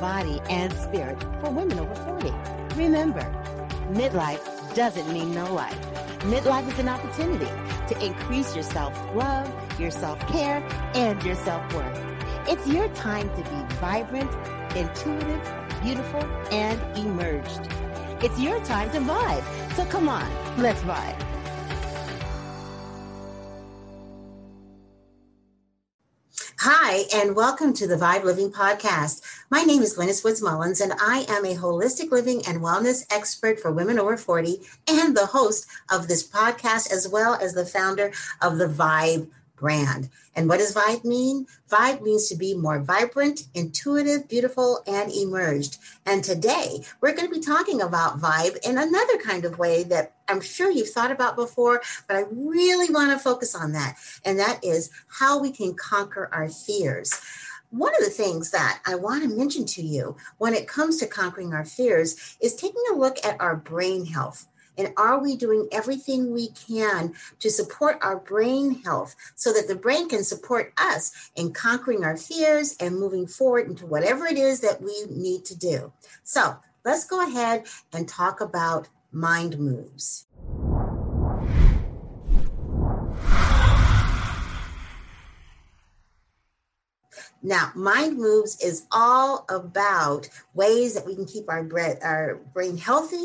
body, 0.00 0.40
and 0.48 0.72
spirit 0.72 1.20
for 1.40 1.50
women 1.50 1.78
over 1.78 1.94
40. 1.94 2.32
Remember, 2.76 3.22
midlife 3.92 4.74
doesn't 4.74 5.12
mean 5.12 5.34
no 5.34 5.52
life. 5.52 5.78
Midlife 6.20 6.68
is 6.72 6.78
an 6.78 6.88
opportunity 6.88 7.50
to 7.88 8.04
increase 8.04 8.54
your 8.54 8.64
self-love, 8.64 9.80
your 9.80 9.90
self-care, 9.90 10.66
and 10.94 11.22
your 11.22 11.36
self-worth. 11.36 11.98
It's 12.48 12.66
your 12.66 12.88
time 12.90 13.28
to 13.30 13.42
be 13.50 13.74
vibrant, 13.76 14.30
intuitive, 14.76 15.42
beautiful, 15.82 16.22
and 16.50 16.80
emerged. 16.98 17.68
It's 18.22 18.38
your 18.38 18.62
time 18.64 18.90
to 18.90 18.98
vibe. 18.98 19.74
So 19.74 19.84
come 19.84 20.08
on, 20.08 20.28
let's 20.58 20.80
vibe. 20.82 21.22
Hi, 26.60 27.04
and 27.14 27.36
welcome 27.36 27.72
to 27.74 27.86
the 27.86 27.96
Vibe 27.96 28.24
Living 28.24 28.50
Podcast. 28.50 29.22
My 29.48 29.62
name 29.62 29.80
is 29.82 29.96
Glennis 29.96 30.24
Woods 30.24 30.42
Mullins, 30.42 30.80
and 30.80 30.92
I 31.00 31.24
am 31.28 31.44
a 31.44 31.54
holistic 31.54 32.10
living 32.10 32.42
and 32.48 32.60
wellness 32.60 33.06
expert 33.14 33.60
for 33.60 33.70
women 33.70 33.96
over 33.96 34.16
40 34.16 34.60
and 34.88 35.16
the 35.16 35.26
host 35.26 35.68
of 35.88 36.08
this 36.08 36.26
podcast, 36.26 36.92
as 36.92 37.08
well 37.08 37.36
as 37.36 37.54
the 37.54 37.64
founder 37.64 38.10
of 38.42 38.58
the 38.58 38.66
Vibe 38.66 39.28
brand. 39.54 40.10
And 40.34 40.48
what 40.48 40.58
does 40.58 40.74
vibe 40.74 41.04
mean? 41.04 41.46
Vibe 41.70 42.02
means 42.02 42.28
to 42.28 42.36
be 42.36 42.54
more 42.54 42.78
vibrant, 42.78 43.44
intuitive, 43.54 44.28
beautiful, 44.28 44.82
and 44.86 45.10
emerged. 45.10 45.78
And 46.04 46.22
today 46.22 46.80
we're 47.00 47.14
going 47.14 47.28
to 47.28 47.34
be 47.34 47.40
talking 47.40 47.80
about 47.80 48.20
vibe 48.20 48.58
in 48.68 48.76
another 48.76 49.16
kind 49.18 49.44
of 49.44 49.58
way 49.58 49.82
that 49.84 50.12
I'm 50.28 50.42
sure 50.42 50.70
you've 50.70 50.90
thought 50.90 51.10
about 51.10 51.36
before, 51.36 51.80
but 52.06 52.16
I 52.16 52.24
really 52.30 52.92
want 52.92 53.12
to 53.12 53.18
focus 53.18 53.54
on 53.54 53.72
that. 53.72 53.96
And 54.24 54.38
that 54.38 54.62
is 54.62 54.90
how 55.08 55.40
we 55.40 55.50
can 55.52 55.74
conquer 55.74 56.28
our 56.32 56.48
fears. 56.48 57.18
One 57.70 57.94
of 57.94 58.04
the 58.04 58.10
things 58.10 58.50
that 58.52 58.80
I 58.86 58.94
want 58.94 59.22
to 59.22 59.28
mention 59.28 59.64
to 59.66 59.82
you 59.82 60.16
when 60.38 60.54
it 60.54 60.68
comes 60.68 60.98
to 60.98 61.06
conquering 61.06 61.52
our 61.52 61.64
fears 61.64 62.36
is 62.40 62.54
taking 62.54 62.82
a 62.92 62.96
look 62.96 63.18
at 63.24 63.40
our 63.40 63.56
brain 63.56 64.06
health. 64.06 64.46
And 64.78 64.92
are 64.96 65.18
we 65.18 65.36
doing 65.36 65.68
everything 65.72 66.32
we 66.32 66.48
can 66.50 67.14
to 67.38 67.50
support 67.50 67.98
our 68.02 68.18
brain 68.18 68.82
health 68.82 69.16
so 69.34 69.52
that 69.52 69.68
the 69.68 69.74
brain 69.74 70.08
can 70.08 70.22
support 70.22 70.72
us 70.76 71.30
in 71.34 71.52
conquering 71.52 72.04
our 72.04 72.16
fears 72.16 72.76
and 72.78 72.98
moving 72.98 73.26
forward 73.26 73.68
into 73.68 73.86
whatever 73.86 74.26
it 74.26 74.36
is 74.36 74.60
that 74.60 74.82
we 74.82 75.06
need 75.08 75.44
to 75.46 75.56
do? 75.56 75.92
So 76.24 76.56
let's 76.84 77.06
go 77.06 77.26
ahead 77.26 77.66
and 77.92 78.06
talk 78.06 78.40
about 78.40 78.88
mind 79.12 79.58
moves. 79.58 80.25
Now, 87.42 87.70
Mind 87.74 88.16
Moves 88.16 88.60
is 88.60 88.86
all 88.90 89.44
about 89.48 90.28
ways 90.54 90.94
that 90.94 91.06
we 91.06 91.14
can 91.14 91.26
keep 91.26 91.48
our, 91.48 91.68
our 92.02 92.40
brain 92.52 92.76
healthy 92.76 93.24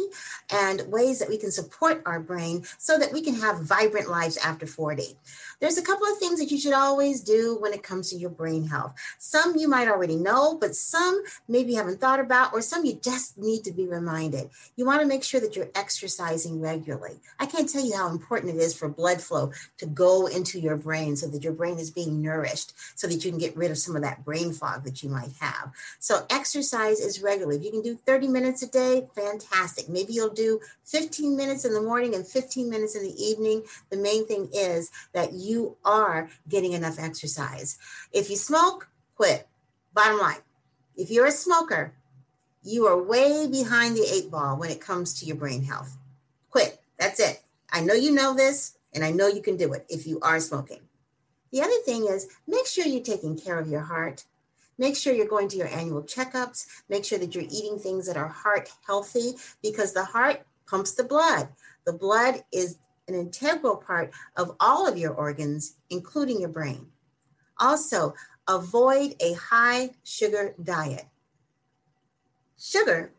and 0.52 0.84
ways 0.92 1.20
that 1.20 1.30
we 1.30 1.38
can 1.38 1.52
support 1.52 2.04
our 2.06 2.20
brain 2.20 2.64
so 2.78 2.98
that 3.00 3.14
we 3.14 3.22
can 3.22 3.36
have 3.36 3.62
vibrant 3.62 4.10
lives 4.10 4.38
after 4.38 4.68
40. 4.68 5.18
There's 5.62 5.78
a 5.78 5.84
couple 5.84 6.08
of 6.08 6.18
things 6.18 6.40
that 6.40 6.50
you 6.50 6.58
should 6.58 6.74
always 6.74 7.22
do 7.22 7.56
when 7.60 7.72
it 7.72 7.84
comes 7.84 8.10
to 8.10 8.18
your 8.18 8.32
brain 8.32 8.68
health. 8.68 8.96
Some 9.20 9.56
you 9.56 9.68
might 9.68 9.88
already 9.88 10.16
know, 10.16 10.58
but 10.60 10.76
some 10.76 11.24
maybe 11.48 11.74
you 11.74 11.78
haven't 11.78 12.02
thought 12.02 12.20
about, 12.20 12.52
or 12.52 12.62
some 12.62 12.84
you 12.84 12.96
just 12.96 13.38
need 13.38 13.64
to 13.66 13.72
be 13.72 13.88
reminded. 13.88 14.50
You 14.76 14.86
want 14.86 15.02
to 15.02 15.08
make 15.08 15.24
sure 15.24 15.40
that 15.40 15.56
you're 15.56 15.70
exercising 15.76 16.60
regularly. 16.60 17.20
I 17.40 17.46
can't 17.46 17.70
tell 17.70 17.86
you 17.86 17.96
how 17.96 18.10
important 18.10 18.56
it 18.56 18.60
is 18.60 18.76
for 18.76 18.90
blood 18.90 19.22
flow 19.22 19.52
to 19.78 19.86
go 19.86 20.26
into 20.26 20.60
your 20.60 20.78
brain 20.78 21.16
so 21.16 21.28
that 21.28 21.44
your 21.44 21.54
brain 21.54 21.78
is 21.78 21.92
being 21.92 22.22
nourished 22.22 22.74
so 22.96 23.08
that 23.08 23.24
you 23.24 23.32
can 23.32 23.40
get 23.40 23.56
rid 23.56 23.70
of 23.70 23.78
some 23.78 23.96
of 23.96 24.02
that 24.02 24.26
brain 24.26 24.54
fog 24.54 24.84
that 24.86 25.04
you 25.04 25.10
might 25.10 25.32
have. 25.40 25.72
So, 26.00 26.26
exercise 26.32 27.00
is 27.00 27.22
regular. 27.22 27.54
If 27.54 27.64
you 27.64 27.72
can 27.72 27.84
do 27.84 27.96
30 27.96 28.28
minutes 28.30 28.64
a 28.64 28.68
day, 28.68 29.08
fantastic. 29.14 29.90
Maybe 29.90 30.14
you'll 30.14 30.34
do 30.34 30.60
15 30.86 31.38
minutes 31.38 31.66
in 31.66 31.74
the 31.74 31.82
morning 31.82 32.16
and 32.16 32.26
15 32.26 32.68
minutes 32.68 32.96
in 32.96 33.04
the 33.04 33.24
evening. 33.24 33.64
The 33.92 33.98
main 33.98 34.26
thing 34.26 34.50
is 34.54 34.90
that 35.14 35.34
you 35.34 35.51
you 35.52 35.78
are 35.84 36.30
getting 36.48 36.74
enough 36.74 36.98
exercise. 36.98 37.78
If 38.12 38.30
you 38.30 38.36
smoke, 38.36 38.90
quit. 39.16 39.48
Bottom 39.94 40.20
line, 40.20 40.40
if 40.96 41.12
you're 41.12 41.26
a 41.26 41.32
smoker, 41.32 41.94
you 42.64 42.88
are 42.88 43.02
way 43.02 43.48
behind 43.48 43.96
the 43.96 44.08
eight 44.10 44.32
ball 44.32 44.58
when 44.58 44.70
it 44.70 44.80
comes 44.80 45.14
to 45.16 45.26
your 45.26 45.36
brain 45.36 45.64
health. 45.64 45.98
Quit. 46.50 46.80
That's 46.98 47.20
it. 47.20 47.42
I 47.72 47.82
know 47.82 47.94
you 47.94 48.12
know 48.12 48.36
this, 48.36 48.78
and 48.94 49.04
I 49.04 49.12
know 49.12 49.28
you 49.28 49.42
can 49.42 49.58
do 49.58 49.74
it 49.74 49.86
if 49.90 50.06
you 50.06 50.20
are 50.22 50.40
smoking. 50.40 50.82
The 51.52 51.62
other 51.62 51.78
thing 51.86 52.06
is 52.06 52.28
make 52.48 52.68
sure 52.68 52.86
you're 52.86 53.04
taking 53.04 53.38
care 53.38 53.60
of 53.60 53.68
your 53.68 53.82
heart. 53.82 54.24
Make 54.78 54.96
sure 54.96 55.14
you're 55.14 55.28
going 55.28 55.50
to 55.50 55.58
your 55.58 55.68
annual 55.68 56.04
checkups. 56.04 56.66
Make 56.90 57.04
sure 57.06 57.20
that 57.20 57.36
you're 57.36 57.44
eating 57.44 57.78
things 57.78 58.08
that 58.08 58.18
are 58.18 58.28
heart 58.28 58.70
healthy 58.86 59.34
because 59.62 59.94
the 59.94 60.06
heart 60.06 60.46
pumps 60.68 60.94
the 60.94 61.04
blood. 61.04 61.50
The 61.86 61.94
blood 61.94 62.44
is 62.54 62.78
an 63.14 63.20
integral 63.20 63.78
part 63.78 64.12
of 64.36 64.56
all 64.60 64.88
of 64.88 64.98
your 64.98 65.14
organs, 65.14 65.76
including 65.90 66.40
your 66.40 66.50
brain. 66.50 66.88
Also, 67.60 68.14
avoid 68.48 69.16
a 69.20 69.34
high 69.34 69.92
sugar 70.04 70.56
diet. 70.62 71.06
Sugar 72.58 73.12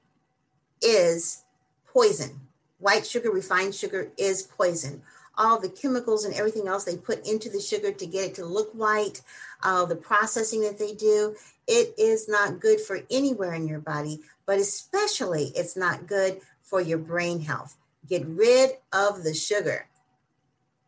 is 0.80 1.44
poison. 1.86 2.40
White 2.78 3.06
sugar, 3.06 3.30
refined 3.30 3.74
sugar 3.74 4.10
is 4.16 4.42
poison. 4.42 5.02
All 5.36 5.58
the 5.58 5.68
chemicals 5.68 6.24
and 6.24 6.34
everything 6.34 6.68
else 6.68 6.84
they 6.84 6.96
put 6.96 7.26
into 7.26 7.48
the 7.48 7.60
sugar 7.60 7.92
to 7.92 8.06
get 8.06 8.24
it 8.24 8.34
to 8.36 8.44
look 8.44 8.72
white, 8.72 9.22
uh, 9.62 9.84
the 9.86 9.96
processing 9.96 10.60
that 10.62 10.78
they 10.78 10.92
do, 10.92 11.36
it 11.66 11.94
is 11.96 12.28
not 12.28 12.60
good 12.60 12.80
for 12.80 13.00
anywhere 13.10 13.54
in 13.54 13.68
your 13.68 13.78
body, 13.78 14.20
but 14.46 14.58
especially 14.58 15.52
it's 15.54 15.76
not 15.76 16.06
good 16.06 16.40
for 16.62 16.80
your 16.80 16.98
brain 16.98 17.40
health. 17.40 17.76
Get 18.08 18.26
rid 18.26 18.70
of 18.92 19.22
the 19.24 19.34
sugar. 19.34 19.86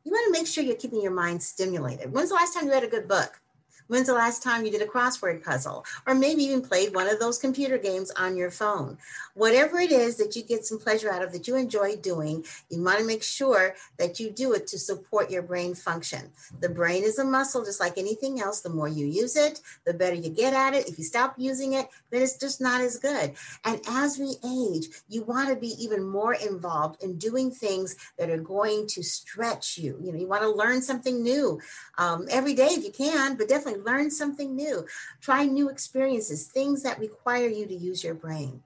You 0.05 0.13
want 0.13 0.27
to 0.27 0.39
make 0.39 0.47
sure 0.47 0.63
you're 0.63 0.77
keeping 0.77 1.01
your 1.01 1.13
mind 1.13 1.43
stimulated. 1.43 2.13
When's 2.13 2.29
the 2.29 2.35
last 2.35 2.55
time 2.55 2.67
you 2.67 2.73
read 2.73 2.85
a 2.85 2.89
good 2.89 3.09
book? 3.09 3.41
When's 3.87 4.07
the 4.07 4.15
last 4.15 4.43
time 4.43 4.65
you 4.65 4.71
did 4.71 4.83
a 4.83 4.87
crossword 4.87 5.45
puzzle? 5.45 5.85
Or 6.07 6.15
maybe 6.15 6.45
even 6.45 6.63
played 6.63 6.95
one 6.95 7.09
of 7.09 7.19
those 7.19 7.39
computer 7.39 7.79
games 7.79 8.11
on 8.13 8.37
your 8.37 8.51
phone? 8.51 8.99
Whatever 9.35 9.79
it 9.79 9.93
is 9.93 10.17
that 10.17 10.35
you 10.35 10.43
get 10.43 10.65
some 10.65 10.79
pleasure 10.79 11.11
out 11.11 11.23
of, 11.23 11.33
that 11.33 11.47
you 11.47 11.57
enjoy 11.57 11.97
doing, 11.97 12.45
you 12.71 12.83
want 12.83 12.99
to 12.99 13.05
make 13.05 13.23
sure 13.23 13.75
that 13.99 14.19
you 14.19 14.31
do 14.31 14.53
it 14.53 14.67
to 14.69 14.79
support 14.79 15.31
your 15.31 15.43
brain 15.43 15.75
function. 15.75 16.31
The 16.61 16.69
brain 16.69 17.05
is 17.05 17.19
a 17.19 17.25
muscle, 17.25 17.65
just 17.65 17.81
like 17.81 17.99
anything 17.99 18.41
else. 18.41 18.61
The 18.61 18.71
more 18.71 18.89
you 18.89 19.07
use 19.07 19.37
it, 19.37 19.61
the 19.85 19.95
better 19.95 20.17
you 20.17 20.31
get 20.31 20.55
at 20.55 20.75
it. 20.75 20.89
If 20.89 20.99
you 20.99 21.05
stop 21.05 21.35
using 21.37 21.75
it, 21.75 21.89
then 22.11 22.23
it's 22.23 22.39
just 22.39 22.61
not 22.61 22.81
as 22.81 22.99
good. 22.99 23.35
And 23.65 23.81
as 23.89 24.19
we 24.19 24.37
age, 24.45 24.87
you 25.09 25.25
want 25.25 25.51
to 25.51 25.57
be 25.57 25.75
even 25.83 26.03
more 26.09 26.35
involved 26.35 27.03
in 27.03 27.19
doing 27.19 27.51
things 27.51 27.97
that 28.19 28.31
are 28.31 28.39
going 28.39 28.87
to 28.89 29.03
stretch 29.03 29.77
you. 29.79 29.99
You 30.01 30.13
know, 30.13 30.19
you 30.19 30.27
want 30.27 30.43
to 30.43 30.49
learn 30.49 30.81
something 30.81 31.23
new 31.23 31.61
um, 31.99 32.27
every 32.31 32.55
day 32.55 32.69
if 32.69 32.85
you 32.85 32.93
can, 32.93 33.37
but 33.37 33.49
definitely 33.49 33.74
learn 33.77 34.11
something 34.11 34.55
new, 34.55 34.87
try 35.21 35.45
new 35.45 35.69
experiences, 35.69 36.47
things 36.47 36.83
that 36.83 36.99
require 36.99 37.49
you 37.49 37.67
to 37.67 37.75
use 37.75 38.03
your 38.03 38.15
brain. 38.15 38.63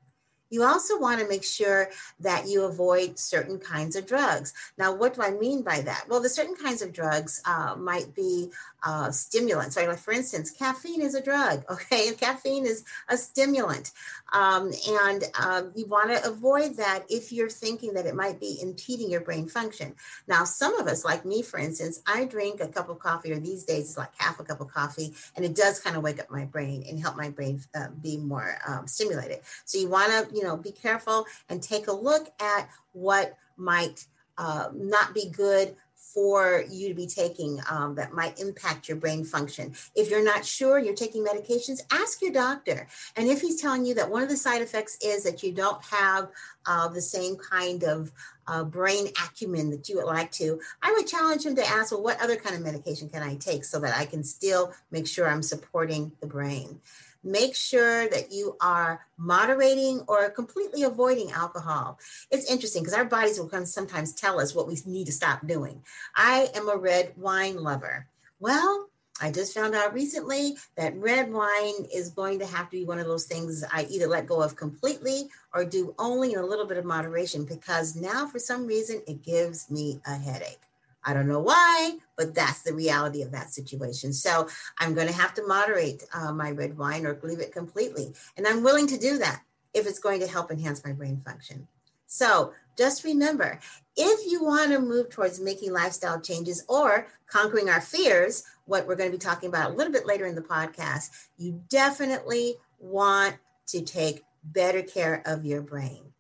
You 0.50 0.64
also 0.64 0.98
want 0.98 1.20
to 1.20 1.28
make 1.28 1.44
sure 1.44 1.90
that 2.20 2.46
you 2.46 2.64
avoid 2.64 3.18
certain 3.18 3.58
kinds 3.58 3.96
of 3.96 4.06
drugs. 4.06 4.52
Now, 4.78 4.94
what 4.94 5.14
do 5.14 5.22
I 5.22 5.30
mean 5.30 5.62
by 5.62 5.80
that? 5.82 6.04
Well, 6.08 6.20
the 6.20 6.28
certain 6.28 6.56
kinds 6.56 6.82
of 6.82 6.92
drugs 6.92 7.42
uh, 7.44 7.74
might 7.76 8.14
be 8.14 8.50
uh, 8.82 9.10
stimulants. 9.10 9.76
Like 9.76 9.98
for 9.98 10.12
instance, 10.12 10.50
caffeine 10.50 11.02
is 11.02 11.14
a 11.14 11.22
drug. 11.22 11.64
Okay, 11.78 12.12
caffeine 12.14 12.66
is 12.66 12.84
a 13.08 13.16
stimulant, 13.16 13.92
um, 14.32 14.72
and 14.88 15.24
um, 15.40 15.72
you 15.76 15.86
want 15.86 16.10
to 16.10 16.28
avoid 16.28 16.76
that 16.76 17.04
if 17.08 17.32
you're 17.32 17.48
thinking 17.48 17.94
that 17.94 18.04
it 18.04 18.16
might 18.16 18.40
be 18.40 18.58
impeding 18.60 19.10
your 19.10 19.20
brain 19.20 19.46
function. 19.46 19.94
Now, 20.26 20.44
some 20.44 20.78
of 20.78 20.86
us, 20.88 21.04
like 21.04 21.24
me, 21.24 21.42
for 21.42 21.58
instance, 21.58 22.02
I 22.06 22.24
drink 22.24 22.60
a 22.60 22.68
cup 22.68 22.88
of 22.88 22.98
coffee, 22.98 23.32
or 23.32 23.38
these 23.38 23.64
days 23.64 23.90
it's 23.90 23.96
like 23.96 24.10
half 24.18 24.40
a 24.40 24.44
cup 24.44 24.60
of 24.60 24.72
coffee, 24.72 25.14
and 25.36 25.44
it 25.44 25.54
does 25.54 25.78
kind 25.78 25.96
of 25.96 26.02
wake 26.02 26.20
up 26.20 26.30
my 26.30 26.44
brain 26.46 26.84
and 26.88 26.98
help 26.98 27.16
my 27.16 27.30
brain 27.30 27.60
uh, 27.74 27.88
be 28.02 28.16
more 28.16 28.58
um, 28.66 28.86
stimulated. 28.86 29.38
So 29.64 29.78
you 29.78 29.88
want 29.88 30.10
to, 30.10 30.36
you 30.38 30.44
know, 30.44 30.56
be 30.56 30.70
careful 30.70 31.26
and 31.48 31.60
take 31.60 31.88
a 31.88 31.92
look 31.92 32.32
at 32.40 32.68
what 32.92 33.36
might 33.56 34.06
uh, 34.38 34.68
not 34.72 35.14
be 35.14 35.28
good 35.30 35.74
for 36.14 36.64
you 36.70 36.88
to 36.88 36.94
be 36.94 37.06
taking 37.06 37.60
um, 37.68 37.94
that 37.96 38.12
might 38.12 38.40
impact 38.40 38.88
your 38.88 38.96
brain 38.96 39.24
function. 39.24 39.74
If 39.94 40.10
you're 40.10 40.24
not 40.24 40.44
sure 40.44 40.78
you're 40.78 40.94
taking 40.94 41.24
medications, 41.24 41.80
ask 41.90 42.22
your 42.22 42.32
doctor. 42.32 42.86
And 43.16 43.28
if 43.28 43.40
he's 43.40 43.60
telling 43.60 43.84
you 43.84 43.94
that 43.94 44.10
one 44.10 44.22
of 44.22 44.28
the 44.28 44.36
side 44.36 44.62
effects 44.62 44.96
is 45.02 45.24
that 45.24 45.42
you 45.42 45.52
don't 45.52 45.82
have 45.84 46.28
uh, 46.66 46.88
the 46.88 47.02
same 47.02 47.36
kind 47.36 47.82
of 47.82 48.12
uh, 48.46 48.64
brain 48.64 49.08
acumen 49.24 49.70
that 49.70 49.88
you 49.88 49.96
would 49.96 50.06
like 50.06 50.30
to, 50.32 50.60
I 50.82 50.92
would 50.92 51.06
challenge 51.06 51.44
him 51.44 51.56
to 51.56 51.66
ask, 51.66 51.92
well, 51.92 52.02
what 52.02 52.22
other 52.22 52.36
kind 52.36 52.54
of 52.54 52.62
medication 52.62 53.08
can 53.10 53.22
I 53.22 53.34
take 53.34 53.64
so 53.64 53.78
that 53.80 53.96
I 53.96 54.06
can 54.06 54.24
still 54.24 54.72
make 54.90 55.06
sure 55.06 55.28
I'm 55.28 55.42
supporting 55.42 56.12
the 56.20 56.26
brain? 56.26 56.80
Make 57.22 57.54
sure 57.54 58.08
that 58.08 58.32
you 58.32 58.56
are 58.60 59.06
moderating 59.16 60.02
or 60.06 60.30
completely 60.30 60.82
avoiding 60.82 61.30
alcohol. 61.32 61.98
It's 62.30 62.50
interesting 62.50 62.82
because 62.82 62.96
our 62.96 63.04
bodies 63.04 63.38
will 63.38 63.66
sometimes 63.66 64.12
tell 64.12 64.40
us 64.40 64.54
what 64.54 64.68
we 64.68 64.78
need 64.86 65.06
to 65.06 65.12
stop 65.12 65.46
doing. 65.46 65.82
I 66.14 66.48
am 66.54 66.68
a 66.68 66.76
red 66.76 67.12
wine 67.16 67.56
lover. 67.62 68.06
Well, 68.40 68.88
I 69.20 69.32
just 69.32 69.52
found 69.52 69.74
out 69.74 69.94
recently 69.94 70.56
that 70.76 70.96
red 70.96 71.32
wine 71.32 71.86
is 71.92 72.10
going 72.10 72.38
to 72.38 72.46
have 72.46 72.70
to 72.70 72.76
be 72.76 72.84
one 72.84 73.00
of 73.00 73.06
those 73.06 73.24
things 73.24 73.64
I 73.72 73.86
either 73.90 74.06
let 74.06 74.26
go 74.26 74.40
of 74.40 74.54
completely 74.54 75.28
or 75.52 75.64
do 75.64 75.94
only 75.98 76.34
in 76.34 76.38
a 76.38 76.46
little 76.46 76.66
bit 76.66 76.76
of 76.76 76.84
moderation 76.84 77.44
because 77.44 77.96
now, 77.96 78.26
for 78.26 78.38
some 78.38 78.66
reason, 78.66 79.02
it 79.08 79.24
gives 79.24 79.70
me 79.70 80.00
a 80.06 80.16
headache. 80.16 80.60
I 81.08 81.14
don't 81.14 81.26
know 81.26 81.40
why, 81.40 81.96
but 82.18 82.34
that's 82.34 82.60
the 82.60 82.74
reality 82.74 83.22
of 83.22 83.32
that 83.32 83.50
situation. 83.50 84.12
So 84.12 84.46
I'm 84.76 84.94
going 84.94 85.06
to 85.06 85.12
have 85.14 85.32
to 85.34 85.46
moderate 85.46 86.04
uh, 86.12 86.34
my 86.34 86.50
red 86.50 86.76
wine 86.76 87.06
or 87.06 87.18
leave 87.22 87.40
it 87.40 87.50
completely. 87.50 88.12
And 88.36 88.46
I'm 88.46 88.62
willing 88.62 88.86
to 88.88 88.98
do 88.98 89.16
that 89.16 89.40
if 89.72 89.86
it's 89.86 89.98
going 89.98 90.20
to 90.20 90.26
help 90.26 90.50
enhance 90.50 90.84
my 90.84 90.92
brain 90.92 91.22
function. 91.24 91.66
So 92.06 92.52
just 92.76 93.04
remember 93.04 93.58
if 93.96 94.30
you 94.30 94.44
want 94.44 94.70
to 94.72 94.80
move 94.80 95.08
towards 95.08 95.40
making 95.40 95.72
lifestyle 95.72 96.20
changes 96.20 96.62
or 96.68 97.06
conquering 97.26 97.70
our 97.70 97.80
fears, 97.80 98.44
what 98.66 98.86
we're 98.86 98.94
going 98.94 99.10
to 99.10 99.16
be 99.16 99.24
talking 99.24 99.48
about 99.48 99.70
a 99.70 99.74
little 99.74 99.92
bit 99.92 100.06
later 100.06 100.26
in 100.26 100.34
the 100.34 100.42
podcast, 100.42 101.08
you 101.38 101.62
definitely 101.70 102.56
want 102.78 103.36
to 103.68 103.80
take 103.80 104.24
better 104.44 104.82
care 104.82 105.22
of 105.24 105.46
your 105.46 105.62
brain. 105.62 106.12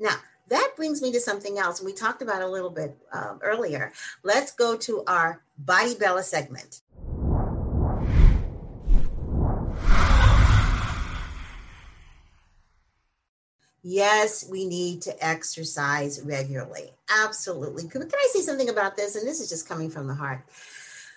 Now, 0.00 0.16
that 0.52 0.72
brings 0.76 1.00
me 1.00 1.10
to 1.12 1.20
something 1.20 1.58
else. 1.58 1.82
We 1.82 1.94
talked 1.94 2.20
about 2.20 2.42
a 2.42 2.46
little 2.46 2.70
bit 2.70 2.96
um, 3.12 3.40
earlier. 3.42 3.92
Let's 4.22 4.52
go 4.52 4.76
to 4.76 5.02
our 5.06 5.42
Body 5.56 5.94
Bella 5.94 6.22
segment. 6.22 6.82
Yes, 13.82 14.46
we 14.48 14.66
need 14.66 15.02
to 15.02 15.24
exercise 15.24 16.20
regularly. 16.22 16.92
Absolutely. 17.24 17.88
Can, 17.88 18.02
can 18.02 18.14
I 18.14 18.28
say 18.32 18.42
something 18.42 18.68
about 18.68 18.96
this? 18.96 19.16
And 19.16 19.26
this 19.26 19.40
is 19.40 19.48
just 19.48 19.66
coming 19.66 19.90
from 19.90 20.06
the 20.06 20.14
heart. 20.14 20.44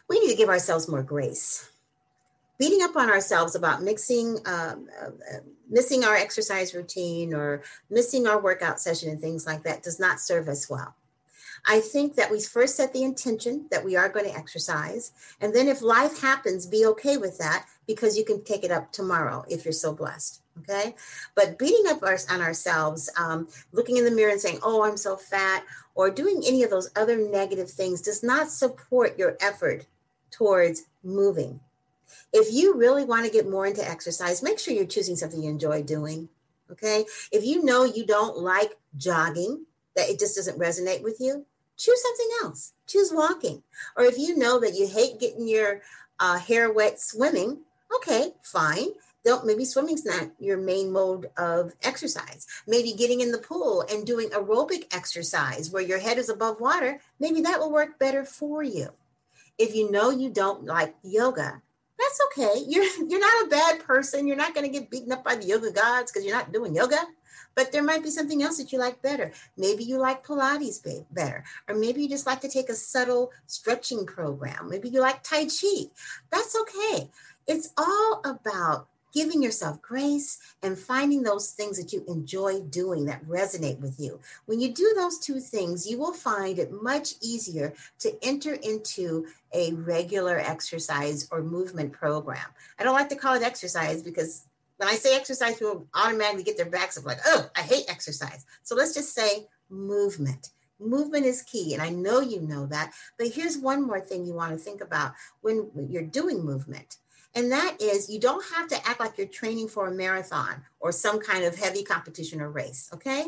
We 0.10 0.20
need 0.20 0.32
to 0.32 0.38
give 0.38 0.50
ourselves 0.50 0.88
more 0.88 1.04
grace 1.04 1.70
beating 2.58 2.82
up 2.82 2.96
on 2.96 3.10
ourselves 3.10 3.56
about 3.56 3.84
mixing 3.84 4.40
um, 4.46 4.88
uh, 5.02 5.10
missing 5.70 6.04
our 6.04 6.16
exercise 6.16 6.74
routine 6.74 7.34
or 7.34 7.64
missing 7.90 8.28
our 8.28 8.42
workout 8.42 8.80
session 8.80 9.10
and 9.10 9.20
things 9.20 9.46
like 9.46 9.64
that 9.64 9.84
does 9.84 10.00
not 10.00 10.20
serve 10.20 10.48
us 10.48 10.70
well. 10.70 10.96
I 11.68 11.80
think 11.80 12.16
that 12.16 12.30
we 12.30 12.40
first 12.42 12.76
set 12.76 12.94
the 12.94 13.04
intention 13.04 13.66
that 13.72 13.84
we 13.84 13.96
are 13.96 14.10
going 14.10 14.26
to 14.26 14.38
exercise 14.38 15.12
and 15.42 15.54
then 15.54 15.68
if 15.68 15.82
life 15.82 16.22
happens 16.22 16.68
be 16.68 16.86
okay 16.86 17.18
with 17.18 17.38
that 17.40 17.66
because 17.88 18.18
you 18.18 18.24
can 18.24 18.44
take 18.44 18.64
it 18.64 18.72
up 18.72 18.92
tomorrow 18.92 19.44
if 19.50 19.66
you're 19.66 19.72
so 19.72 19.94
blessed 19.94 20.42
okay? 20.60 20.96
But 21.34 21.58
beating 21.58 21.88
up 21.88 22.04
our, 22.04 22.18
on 22.30 22.42
ourselves 22.42 23.10
um, 23.18 23.48
looking 23.72 23.98
in 23.98 24.06
the 24.06 24.12
mirror 24.12 24.32
and 24.32 24.40
saying 24.40 24.60
oh 24.62 24.84
i'm 24.84 24.98
so 24.98 25.16
fat 25.16 25.64
or 25.96 26.12
doing 26.12 26.44
any 26.46 26.64
of 26.64 26.70
those 26.70 26.90
other 26.96 27.18
negative 27.18 27.70
things 27.70 28.02
does 28.02 28.22
not 28.22 28.50
support 28.50 29.18
your 29.18 29.38
effort 29.42 29.86
towards 30.30 30.84
moving 31.04 31.60
if 32.34 32.54
you 32.54 32.76
really 32.76 33.06
want 33.06 33.26
to 33.26 33.32
get 33.32 33.50
more 33.50 33.66
into 33.66 33.88
exercise, 33.88 34.44
make 34.44 34.60
sure 34.60 34.74
you're 34.74 34.86
choosing 34.86 35.16
something 35.16 35.42
you 35.42 35.50
enjoy 35.50 35.84
doing. 35.84 36.30
Okay. 36.72 37.06
If 37.32 37.44
you 37.46 37.64
know 37.64 37.84
you 37.84 38.06
don't 38.06 38.38
like 38.38 38.78
jogging, 38.98 39.66
that 39.96 40.10
it 40.10 40.20
just 40.20 40.36
doesn't 40.36 40.60
resonate 40.60 41.04
with 41.04 41.18
you, 41.20 41.46
choose 41.78 42.02
something 42.02 42.30
else. 42.44 42.74
Choose 42.88 43.12
walking. 43.14 43.64
Or 43.96 44.04
if 44.04 44.18
you 44.18 44.38
know 44.38 44.60
that 44.60 44.76
you 44.76 44.88
hate 44.88 45.20
getting 45.20 45.48
your 45.48 45.82
uh, 46.20 46.38
hair 46.38 46.72
wet 46.72 47.00
swimming, 47.00 47.60
okay, 47.96 48.34
fine. 48.44 48.88
Don't 49.24 49.46
maybe 49.46 49.66
swimming's 49.66 50.06
not 50.06 50.30
your 50.38 50.58
main 50.58 50.92
mode 50.92 51.32
of 51.38 51.74
exercise. 51.82 52.46
Maybe 52.68 52.94
getting 52.94 53.22
in 53.22 53.32
the 53.32 53.40
pool 53.40 53.84
and 53.90 54.06
doing 54.06 54.30
aerobic 54.30 54.94
exercise 54.94 55.72
where 55.72 55.82
your 55.82 55.98
head 55.98 56.20
is 56.20 56.30
above 56.30 56.62
water, 56.62 57.00
maybe 57.20 57.42
that 57.42 57.60
will 57.60 57.72
work 57.72 57.98
better 57.98 58.24
for 58.24 58.62
you. 58.62 58.90
If 59.58 59.76
you 59.76 59.90
know 59.90 60.12
you 60.12 60.30
don't 60.30 60.66
like 60.66 60.96
yoga, 61.02 61.62
that's 62.16 62.38
okay. 62.38 62.64
You're 62.68 62.86
you're 63.08 63.20
not 63.20 63.46
a 63.46 63.50
bad 63.50 63.80
person. 63.86 64.28
You're 64.28 64.36
not 64.36 64.54
going 64.54 64.66
to 64.66 64.80
get 64.80 64.90
beaten 64.90 65.12
up 65.12 65.24
by 65.24 65.36
the 65.36 65.46
yoga 65.46 65.72
gods 65.72 66.12
because 66.12 66.26
you're 66.26 66.36
not 66.36 66.52
doing 66.52 66.76
yoga. 66.76 67.00
But 67.56 67.72
there 67.72 67.84
might 67.84 68.04
be 68.04 68.10
something 68.10 68.44
else 68.44 68.58
that 68.58 68.74
you 68.74 68.80
like 68.80 69.02
better. 69.02 69.32
Maybe 69.56 69.86
you 69.86 69.98
like 69.98 70.26
Pilates 70.26 70.82
better, 71.12 71.44
or 71.70 71.76
maybe 71.76 72.02
you 72.02 72.10
just 72.10 72.26
like 72.26 72.42
to 72.42 72.50
take 72.50 72.70
a 72.70 72.76
subtle 72.76 73.32
stretching 73.48 74.06
program. 74.06 74.70
Maybe 74.70 74.90
you 74.90 75.00
like 75.00 75.24
Tai 75.24 75.46
Chi. 75.46 75.86
That's 76.32 76.56
okay. 76.56 77.10
It's 77.48 77.70
all 77.78 78.22
about 78.26 78.88
giving 79.16 79.42
yourself 79.42 79.82
grace 79.82 80.38
and 80.62 80.78
finding 80.78 81.24
those 81.24 81.52
things 81.52 81.78
that 81.78 81.94
you 81.94 82.04
enjoy 82.10 82.60
doing 82.64 83.06
that 83.06 83.26
resonate 83.26 83.80
with 83.80 83.98
you. 83.98 84.20
When 84.46 84.60
you 84.60 84.74
do 84.74 84.94
those 84.96 85.18
two 85.18 85.40
things, 85.40 85.90
you 85.90 85.98
will 85.98 86.14
find 86.14 86.60
it 86.60 86.84
much 86.84 87.14
easier 87.22 87.74
to 88.00 88.14
enter 88.22 88.56
into 88.56 89.26
a 89.54 89.72
regular 89.74 90.38
exercise 90.38 91.30
or 91.32 91.42
movement 91.42 91.94
program. 91.94 92.46
I 92.78 92.84
don't 92.84 92.94
like 92.94 93.08
to 93.10 93.16
call 93.16 93.36
it 93.36 93.42
exercise 93.42 94.04
because 94.04 94.48
when 94.78 94.90
I 94.90 94.96
say 94.96 95.16
exercise, 95.16 95.54
people 95.54 95.88
automatically 95.94 96.44
get 96.44 96.58
their 96.58 96.70
backs 96.70 96.98
up 96.98 97.06
like, 97.06 97.20
oh, 97.26 97.50
I 97.56 97.62
hate 97.62 97.86
exercise. 97.88 98.46
So 98.64 98.76
let's 98.76 98.94
just 98.94 99.16
say 99.16 99.48
movement. 99.70 100.50
Movement 100.78 101.26
is 101.26 101.42
key, 101.44 101.74
and 101.74 101.82
I 101.82 101.88
know 101.88 102.20
you 102.20 102.42
know 102.42 102.66
that. 102.66 102.92
But 103.18 103.30
here's 103.30 103.58
one 103.58 103.82
more 103.82 104.02
thing 104.02 104.26
you 104.26 104.34
want 104.34 104.52
to 104.52 104.58
think 104.58 104.82
about 104.82 105.14
when 105.40 105.72
you're 105.90 106.04
doing 106.04 106.44
movement 106.44 106.98
and 107.36 107.52
that 107.52 107.82
is 107.82 108.10
you 108.10 108.20
don't 108.20 108.44
have 108.56 108.68
to 108.70 108.88
act 108.88 109.00
like 109.00 109.18
you're 109.18 109.28
training 109.28 109.68
for 109.68 109.88
a 109.88 109.92
marathon 109.92 110.64
or 110.80 110.92
some 110.92 111.20
kind 111.20 111.44
of 111.44 111.56
heavy 111.56 111.84
competition 111.84 112.42
or 112.42 112.50
race, 112.50 112.90
okay? 112.94 113.26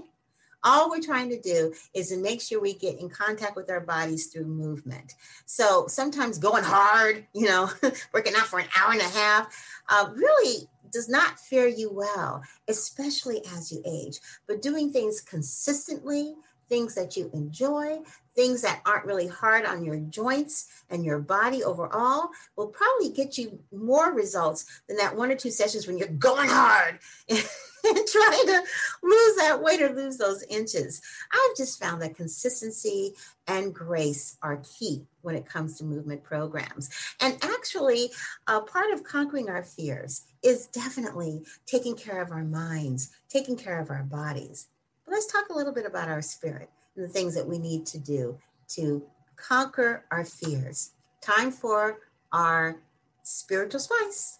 All 0.64 0.90
we're 0.90 1.02
trying 1.02 1.30
to 1.30 1.40
do 1.40 1.74
is 1.94 2.10
to 2.10 2.18
make 2.18 2.42
sure 2.42 2.60
we 2.60 2.74
get 2.74 3.00
in 3.00 3.10
contact 3.10 3.56
with 3.56 3.70
our 3.70 3.80
bodies 3.80 4.28
through 4.28 4.46
movement. 4.46 5.14
So 5.46 5.86
sometimes 5.88 6.40
going 6.40 6.64
hard, 6.64 7.28
you 7.34 7.46
know, 7.46 7.70
working 8.14 8.34
out 8.36 8.48
for 8.48 8.60
an 8.60 8.68
hour 8.78 8.92
and 8.92 9.02
a 9.02 9.10
half, 9.10 9.56
uh, 9.90 10.10
really 10.16 10.68
does 10.92 11.10
not 11.10 11.40
fare 11.40 11.68
you 11.68 11.92
well, 11.92 12.44
especially 12.68 13.42
as 13.56 13.72
you 13.72 13.82
age. 13.86 14.20
But 14.48 14.62
doing 14.62 14.92
things 14.92 15.22
consistently, 15.22 16.36
things 16.70 16.96
that 16.96 17.16
you 17.16 17.30
enjoy, 17.34 18.00
things 18.38 18.62
that 18.62 18.82
aren't 18.86 19.06
really 19.06 19.28
hard 19.28 19.66
on 19.66 19.84
your 19.84 19.98
joints 19.98 20.68
and 20.92 21.04
your 21.04 21.18
body 21.18 21.64
overall 21.64 22.30
will 22.56 22.68
probably 22.68 23.10
get 23.10 23.36
you 23.36 23.60
more 23.72 24.14
results 24.14 24.82
than 24.88 24.96
that 24.96 25.16
one 25.16 25.32
or 25.32 25.36
two 25.36 25.50
sessions 25.50 25.88
when 25.88 25.98
you're 25.98 26.08
going 26.08 26.48
hard 26.48 27.00
and 27.30 27.40
trying 27.84 28.46
to 28.46 28.64
lose 29.02 29.36
that 29.38 29.60
weight 29.62 29.82
or 29.82 29.90
lose 29.90 30.18
those 30.18 30.44
inches. 30.44 31.02
I've 31.34 31.58
just 31.58 31.82
found 31.82 32.00
that 32.04 32.16
consistency 32.16 33.14
and 33.48 33.74
grace 33.74 34.38
are 34.44 34.62
key 34.78 35.08
when 35.24 35.36
it 35.36 35.50
comes 35.50 35.80
to 35.80 35.84
movement 35.84 36.24
programs. 36.24 36.92
And 37.20 37.38
actually, 37.42 38.12
uh, 38.46 38.62
part 38.62 38.94
of 38.94 39.04
conquering 39.04 39.50
our 39.50 39.64
fears 39.64 40.26
is 40.44 40.68
definitely 40.68 41.42
taking 41.66 41.96
care 41.96 42.22
of 42.22 42.32
our 42.32 42.44
minds, 42.44 43.10
taking 43.30 43.58
care 43.58 43.80
of 43.80 43.90
our 43.90 44.04
bodies. 44.04 44.68
But 45.06 45.14
let's 45.14 45.32
talk 45.32 45.50
a 45.50 45.56
little 45.56 45.74
bit 45.74 45.88
about 45.88 46.08
our 46.08 46.22
spirit 46.22 46.70
the 47.02 47.08
things 47.08 47.36
that 47.36 47.48
we 47.48 47.60
need 47.60 47.86
to 47.86 48.00
do 48.00 48.38
to 48.70 49.04
conquer 49.36 50.06
our 50.12 50.26
fears. 50.26 50.92
Time 51.22 51.52
for 51.52 52.00
our 52.32 52.78
spiritual 53.24 53.80
spice. 53.80 54.40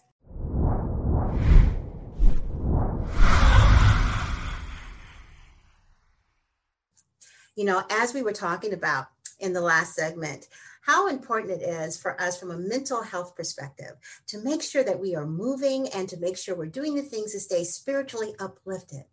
You 7.56 7.64
know, 7.64 7.82
as 7.90 8.14
we 8.14 8.22
were 8.22 8.32
talking 8.32 8.72
about 8.72 9.06
in 9.40 9.52
the 9.52 9.60
last 9.60 9.94
segment, 9.94 10.48
how 10.82 11.08
important 11.08 11.60
it 11.60 11.64
is 11.64 11.96
for 11.96 12.20
us 12.20 12.38
from 12.38 12.50
a 12.50 12.56
mental 12.56 13.02
health 13.02 13.36
perspective 13.36 13.92
to 14.28 14.38
make 14.38 14.62
sure 14.62 14.84
that 14.84 14.98
we 14.98 15.14
are 15.14 15.26
moving 15.26 15.88
and 15.88 16.08
to 16.08 16.16
make 16.18 16.36
sure 16.36 16.54
we're 16.54 16.66
doing 16.66 16.94
the 16.94 17.02
things 17.02 17.32
to 17.32 17.40
stay 17.40 17.64
spiritually 17.64 18.34
uplifted. 18.38 19.04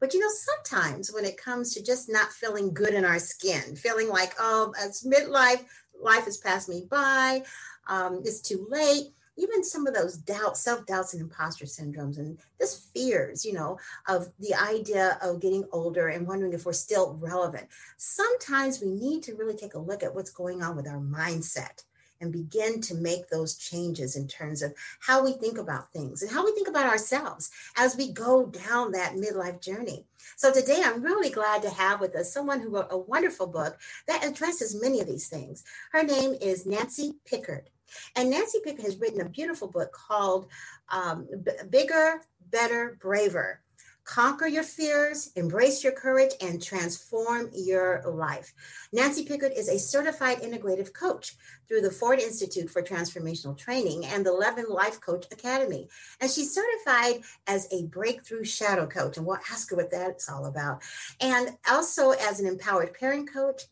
But 0.00 0.14
you 0.14 0.20
know, 0.20 0.30
sometimes 0.30 1.12
when 1.12 1.24
it 1.24 1.36
comes 1.36 1.74
to 1.74 1.82
just 1.82 2.08
not 2.08 2.32
feeling 2.32 2.72
good 2.72 2.94
in 2.94 3.04
our 3.04 3.18
skin, 3.18 3.76
feeling 3.76 4.08
like, 4.08 4.34
oh, 4.38 4.72
it's 4.84 5.06
midlife, 5.06 5.64
life 6.00 6.24
has 6.24 6.36
passed 6.36 6.68
me 6.68 6.86
by, 6.88 7.42
um, 7.88 8.20
it's 8.24 8.40
too 8.40 8.66
late, 8.70 9.08
even 9.36 9.62
some 9.62 9.86
of 9.86 9.94
those 9.94 10.16
doubts, 10.16 10.60
self 10.60 10.84
doubts, 10.86 11.14
and 11.14 11.22
imposter 11.22 11.64
syndromes, 11.64 12.18
and 12.18 12.38
this 12.58 12.88
fears, 12.92 13.44
you 13.44 13.52
know, 13.52 13.78
of 14.08 14.28
the 14.40 14.54
idea 14.54 15.18
of 15.22 15.40
getting 15.40 15.64
older 15.72 16.08
and 16.08 16.26
wondering 16.26 16.52
if 16.52 16.66
we're 16.66 16.72
still 16.72 17.16
relevant. 17.20 17.66
Sometimes 17.96 18.80
we 18.80 18.90
need 18.90 19.22
to 19.24 19.34
really 19.34 19.56
take 19.56 19.74
a 19.74 19.78
look 19.78 20.02
at 20.02 20.14
what's 20.14 20.30
going 20.30 20.62
on 20.62 20.76
with 20.76 20.88
our 20.88 20.98
mindset 20.98 21.84
and 22.20 22.32
begin 22.32 22.80
to 22.82 22.94
make 22.94 23.28
those 23.28 23.56
changes 23.56 24.16
in 24.16 24.26
terms 24.26 24.62
of 24.62 24.74
how 25.00 25.22
we 25.24 25.32
think 25.32 25.58
about 25.58 25.92
things 25.92 26.22
and 26.22 26.30
how 26.30 26.44
we 26.44 26.52
think 26.52 26.68
about 26.68 26.86
ourselves 26.86 27.50
as 27.76 27.96
we 27.96 28.12
go 28.12 28.46
down 28.46 28.92
that 28.92 29.14
midlife 29.14 29.60
journey. 29.60 30.04
So 30.36 30.52
today 30.52 30.82
I'm 30.84 31.02
really 31.02 31.30
glad 31.30 31.62
to 31.62 31.70
have 31.70 32.00
with 32.00 32.14
us 32.16 32.32
someone 32.32 32.60
who 32.60 32.70
wrote 32.70 32.88
a 32.90 32.98
wonderful 32.98 33.46
book 33.46 33.78
that 34.06 34.24
addresses 34.24 34.80
many 34.80 35.00
of 35.00 35.06
these 35.06 35.28
things. 35.28 35.64
Her 35.92 36.02
name 36.02 36.34
is 36.40 36.66
Nancy 36.66 37.14
Pickard. 37.24 37.70
And 38.16 38.30
Nancy 38.30 38.58
Pickard 38.62 38.84
has 38.84 38.98
written 38.98 39.20
a 39.20 39.28
beautiful 39.28 39.68
book 39.68 39.92
called 39.92 40.48
um, 40.90 41.26
Bigger, 41.70 42.20
Better, 42.50 42.98
Braver. 43.00 43.60
Conquer 44.08 44.46
your 44.46 44.62
fears, 44.62 45.30
embrace 45.36 45.84
your 45.84 45.92
courage, 45.92 46.32
and 46.40 46.62
transform 46.62 47.50
your 47.52 48.02
life. 48.06 48.54
Nancy 48.90 49.22
Pickard 49.22 49.52
is 49.54 49.68
a 49.68 49.78
certified 49.78 50.40
integrative 50.40 50.94
coach 50.94 51.36
through 51.68 51.82
the 51.82 51.90
Ford 51.90 52.18
Institute 52.18 52.70
for 52.70 52.80
Transformational 52.80 53.56
Training 53.56 54.06
and 54.06 54.24
the 54.24 54.32
Levin 54.32 54.70
Life 54.70 54.98
Coach 55.02 55.26
Academy. 55.30 55.88
And 56.22 56.30
she's 56.30 56.54
certified 56.54 57.20
as 57.46 57.68
a 57.70 57.84
breakthrough 57.84 58.44
shadow 58.44 58.86
coach. 58.86 59.18
And 59.18 59.26
we'll 59.26 59.40
ask 59.52 59.68
her 59.68 59.76
what 59.76 59.90
that's 59.90 60.30
all 60.30 60.46
about. 60.46 60.80
And 61.20 61.58
also 61.70 62.12
as 62.12 62.40
an 62.40 62.46
empowered 62.46 62.94
parent 62.94 63.30
coach 63.30 63.64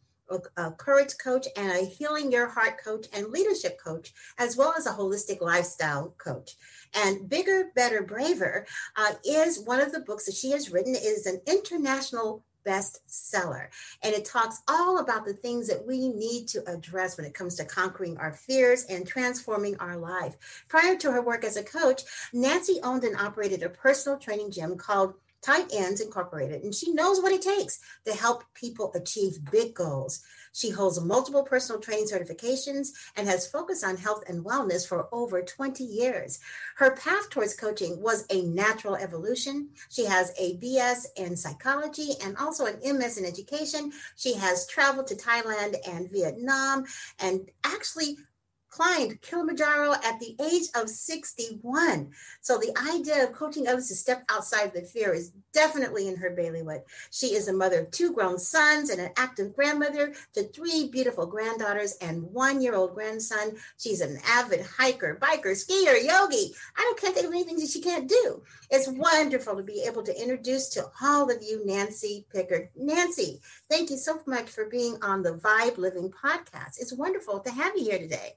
a, 0.56 0.70
courage 0.72 1.14
coach 1.22 1.46
and 1.56 1.70
a 1.70 1.84
healing 1.84 2.32
your 2.32 2.48
heart 2.48 2.82
coach 2.82 3.06
and 3.12 3.28
leadership 3.28 3.78
coach, 3.82 4.12
as 4.38 4.56
well 4.56 4.74
as 4.76 4.86
a 4.86 4.92
holistic 4.92 5.40
lifestyle 5.40 6.14
coach. 6.18 6.56
And 6.94 7.28
Bigger, 7.28 7.70
Better, 7.74 8.02
Braver 8.02 8.66
uh, 8.96 9.14
is 9.24 9.60
one 9.60 9.80
of 9.80 9.92
the 9.92 10.00
books 10.00 10.26
that 10.26 10.34
she 10.34 10.50
has 10.52 10.70
written. 10.70 10.94
It 10.94 11.04
is 11.04 11.26
an 11.26 11.40
international 11.46 12.44
bestseller. 12.66 13.68
And 14.02 14.14
it 14.14 14.24
talks 14.24 14.60
all 14.68 14.98
about 14.98 15.24
the 15.24 15.32
things 15.32 15.68
that 15.68 15.86
we 15.86 16.08
need 16.08 16.48
to 16.48 16.68
address 16.68 17.16
when 17.16 17.26
it 17.26 17.34
comes 17.34 17.54
to 17.56 17.64
conquering 17.64 18.16
our 18.18 18.32
fears 18.32 18.84
and 18.90 19.06
transforming 19.06 19.76
our 19.78 19.96
life. 19.96 20.36
Prior 20.68 20.96
to 20.96 21.12
her 21.12 21.22
work 21.22 21.44
as 21.44 21.56
a 21.56 21.62
coach, 21.62 22.02
Nancy 22.32 22.80
owned 22.82 23.04
and 23.04 23.16
operated 23.16 23.62
a 23.62 23.68
personal 23.68 24.18
training 24.18 24.50
gym 24.50 24.76
called 24.76 25.14
Tight 25.46 25.72
Ends 25.72 26.00
Incorporated, 26.00 26.64
and 26.64 26.74
she 26.74 26.92
knows 26.92 27.22
what 27.22 27.30
it 27.30 27.40
takes 27.40 27.78
to 28.04 28.12
help 28.12 28.42
people 28.54 28.90
achieve 28.96 29.38
big 29.52 29.74
goals. 29.74 30.24
She 30.52 30.70
holds 30.70 31.00
multiple 31.00 31.44
personal 31.44 31.80
training 31.80 32.08
certifications 32.12 32.88
and 33.14 33.28
has 33.28 33.46
focused 33.46 33.84
on 33.84 33.96
health 33.96 34.24
and 34.28 34.44
wellness 34.44 34.88
for 34.88 35.08
over 35.12 35.42
20 35.42 35.84
years. 35.84 36.40
Her 36.74 36.96
path 36.96 37.30
towards 37.30 37.54
coaching 37.54 38.02
was 38.02 38.26
a 38.28 38.42
natural 38.42 38.96
evolution. 38.96 39.68
She 39.88 40.04
has 40.06 40.32
a 40.36 40.56
BS 40.56 41.06
in 41.16 41.36
psychology 41.36 42.14
and 42.24 42.36
also 42.38 42.66
an 42.66 42.80
MS 42.82 43.18
in 43.18 43.24
education. 43.24 43.92
She 44.16 44.34
has 44.34 44.66
traveled 44.66 45.06
to 45.08 45.14
Thailand 45.14 45.76
and 45.88 46.10
Vietnam 46.10 46.86
and 47.20 47.48
actually 47.62 48.16
climbed 48.76 49.22
Kilimanjaro 49.22 49.94
at 50.04 50.20
the 50.20 50.36
age 50.40 50.68
of 50.74 50.90
61. 50.90 52.10
So 52.42 52.58
the 52.58 52.76
idea 52.94 53.24
of 53.24 53.32
coaching 53.32 53.66
others 53.66 53.88
to 53.88 53.94
step 53.94 54.22
outside 54.28 54.74
the 54.74 54.82
fear 54.82 55.14
is 55.14 55.32
definitely 55.54 56.08
in 56.08 56.16
her 56.16 56.30
bailiwick. 56.30 56.84
She 57.10 57.28
is 57.28 57.48
a 57.48 57.54
mother 57.54 57.80
of 57.80 57.90
two 57.90 58.12
grown 58.12 58.38
sons 58.38 58.90
and 58.90 59.00
an 59.00 59.12
active 59.16 59.56
grandmother 59.56 60.12
to 60.34 60.42
three 60.48 60.88
beautiful 60.88 61.26
granddaughters 61.26 61.96
and 62.02 62.22
one 62.22 62.60
year 62.60 62.74
old 62.74 62.94
grandson. 62.94 63.56
She's 63.78 64.02
an 64.02 64.18
avid 64.28 64.60
hiker, 64.60 65.18
biker, 65.22 65.52
skier, 65.52 65.96
yogi. 66.04 66.52
I 66.76 66.82
don't 66.82 67.00
can't 67.00 67.14
think 67.14 67.26
of 67.26 67.32
anything 67.32 67.56
that 67.56 67.70
she 67.70 67.80
can't 67.80 68.08
do. 68.08 68.42
It's 68.70 68.88
wonderful 68.88 69.56
to 69.56 69.62
be 69.62 69.84
able 69.86 70.02
to 70.02 70.22
introduce 70.22 70.68
to 70.70 70.90
all 71.02 71.30
of 71.30 71.42
you 71.42 71.64
Nancy 71.64 72.26
Pickard. 72.30 72.68
Nancy, 72.76 73.40
thank 73.70 73.90
you 73.90 73.96
so 73.96 74.20
much 74.26 74.50
for 74.50 74.66
being 74.66 74.98
on 75.02 75.22
the 75.22 75.34
Vibe 75.34 75.78
Living 75.78 76.10
podcast. 76.10 76.78
It's 76.78 76.92
wonderful 76.92 77.40
to 77.40 77.50
have 77.50 77.72
you 77.76 77.84
here 77.84 77.98
today. 77.98 78.34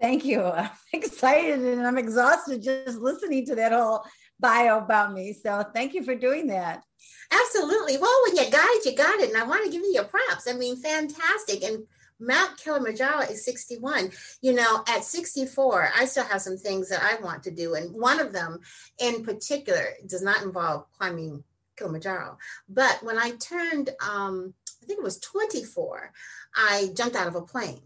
Thank 0.00 0.24
you. 0.24 0.42
I'm 0.44 0.70
excited 0.92 1.60
and 1.60 1.86
I'm 1.86 1.98
exhausted 1.98 2.62
just 2.62 2.98
listening 2.98 3.46
to 3.46 3.54
that 3.56 3.72
whole 3.72 4.04
bio 4.38 4.78
about 4.78 5.12
me. 5.12 5.32
So 5.32 5.64
thank 5.74 5.94
you 5.94 6.02
for 6.02 6.14
doing 6.14 6.46
that. 6.48 6.82
Absolutely. 7.30 7.98
Well, 7.98 8.16
when 8.26 8.36
you 8.36 8.50
got 8.50 8.68
it, 8.70 8.86
you 8.86 8.96
got 8.96 9.20
it. 9.20 9.30
And 9.30 9.40
I 9.40 9.46
want 9.46 9.64
to 9.64 9.70
give 9.70 9.82
you 9.82 9.92
your 9.92 10.04
props. 10.04 10.48
I 10.48 10.54
mean, 10.54 10.76
fantastic. 10.76 11.62
And 11.62 11.86
Mount 12.18 12.56
Kilimanjaro 12.58 13.20
is 13.22 13.44
61. 13.44 14.10
You 14.42 14.54
know, 14.54 14.84
at 14.88 15.04
64, 15.04 15.90
I 15.96 16.04
still 16.04 16.24
have 16.24 16.40
some 16.40 16.56
things 16.56 16.88
that 16.88 17.02
I 17.02 17.22
want 17.22 17.42
to 17.44 17.50
do. 17.50 17.74
And 17.74 17.94
one 17.94 18.20
of 18.20 18.32
them 18.32 18.60
in 18.98 19.24
particular 19.24 19.84
does 20.06 20.22
not 20.22 20.42
involve 20.42 20.90
climbing 20.98 21.44
Kilimanjaro. 21.76 22.36
But 22.68 22.98
when 23.02 23.18
I 23.18 23.32
turned, 23.32 23.90
um, 24.06 24.54
I 24.82 24.86
think 24.86 24.98
it 24.98 25.04
was 25.04 25.20
24, 25.20 26.12
I 26.54 26.90
jumped 26.94 27.16
out 27.16 27.28
of 27.28 27.36
a 27.36 27.42
plane. 27.42 27.80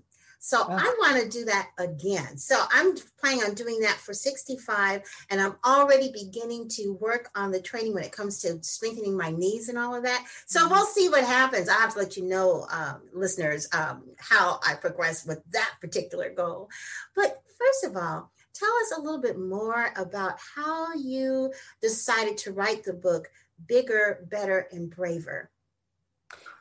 So 0.44 0.58
oh. 0.60 0.72
I 0.72 0.94
want 1.00 1.22
to 1.22 1.26
do 1.26 1.46
that 1.46 1.70
again. 1.78 2.36
So 2.36 2.62
I'm 2.70 2.94
planning 3.18 3.44
on 3.44 3.54
doing 3.54 3.80
that 3.80 3.96
for 3.96 4.12
65, 4.12 5.00
and 5.30 5.40
I'm 5.40 5.54
already 5.64 6.12
beginning 6.12 6.68
to 6.72 6.98
work 7.00 7.30
on 7.34 7.50
the 7.50 7.62
training 7.62 7.94
when 7.94 8.04
it 8.04 8.12
comes 8.12 8.42
to 8.42 8.62
strengthening 8.62 9.16
my 9.16 9.30
knees 9.30 9.70
and 9.70 9.78
all 9.78 9.94
of 9.94 10.04
that. 10.04 10.26
So 10.44 10.60
mm-hmm. 10.60 10.70
we'll 10.70 10.84
see 10.84 11.08
what 11.08 11.24
happens. 11.24 11.70
I 11.70 11.76
have 11.76 11.94
to 11.94 11.98
let 11.98 12.18
you 12.18 12.24
know, 12.24 12.66
um, 12.70 13.00
listeners, 13.14 13.66
um, 13.72 14.02
how 14.18 14.60
I 14.68 14.74
progress 14.74 15.24
with 15.24 15.42
that 15.52 15.70
particular 15.80 16.28
goal. 16.28 16.68
But 17.16 17.42
first 17.58 17.84
of 17.84 17.96
all, 17.96 18.30
tell 18.52 18.72
us 18.82 18.98
a 18.98 19.00
little 19.00 19.22
bit 19.22 19.38
more 19.38 19.94
about 19.96 20.34
how 20.54 20.92
you 20.92 21.54
decided 21.80 22.36
to 22.38 22.52
write 22.52 22.84
the 22.84 22.92
book 22.92 23.30
Bigger, 23.66 24.26
Better, 24.28 24.68
and 24.72 24.90
Braver. 24.90 25.50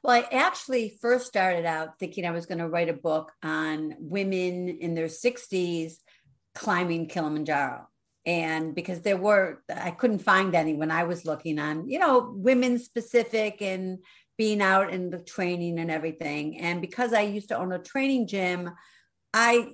Well, 0.03 0.21
I 0.21 0.27
actually 0.35 0.97
first 1.01 1.27
started 1.27 1.65
out 1.65 1.97
thinking 1.97 2.25
I 2.25 2.31
was 2.31 2.45
going 2.45 2.57
to 2.57 2.67
write 2.67 2.89
a 2.89 2.93
book 2.93 3.31
on 3.41 3.95
women 3.99 4.67
in 4.67 4.95
their 4.95 5.07
60s 5.07 5.93
climbing 6.53 7.07
Kilimanjaro. 7.07 7.87
And 8.25 8.75
because 8.75 9.01
there 9.01 9.17
were, 9.17 9.63
I 9.73 9.91
couldn't 9.91 10.19
find 10.19 10.53
any 10.55 10.73
when 10.73 10.91
I 10.91 11.05
was 11.05 11.25
looking 11.25 11.57
on, 11.57 11.89
you 11.89 11.99
know, 11.99 12.33
women 12.35 12.79
specific 12.79 13.61
and 13.61 13.99
being 14.37 14.61
out 14.61 14.93
in 14.93 15.09
the 15.09 15.19
training 15.19 15.79
and 15.79 15.89
everything. 15.89 16.59
And 16.59 16.81
because 16.81 17.13
I 17.13 17.21
used 17.21 17.49
to 17.49 17.57
own 17.57 17.71
a 17.71 17.79
training 17.79 18.27
gym, 18.27 18.71
I 19.33 19.69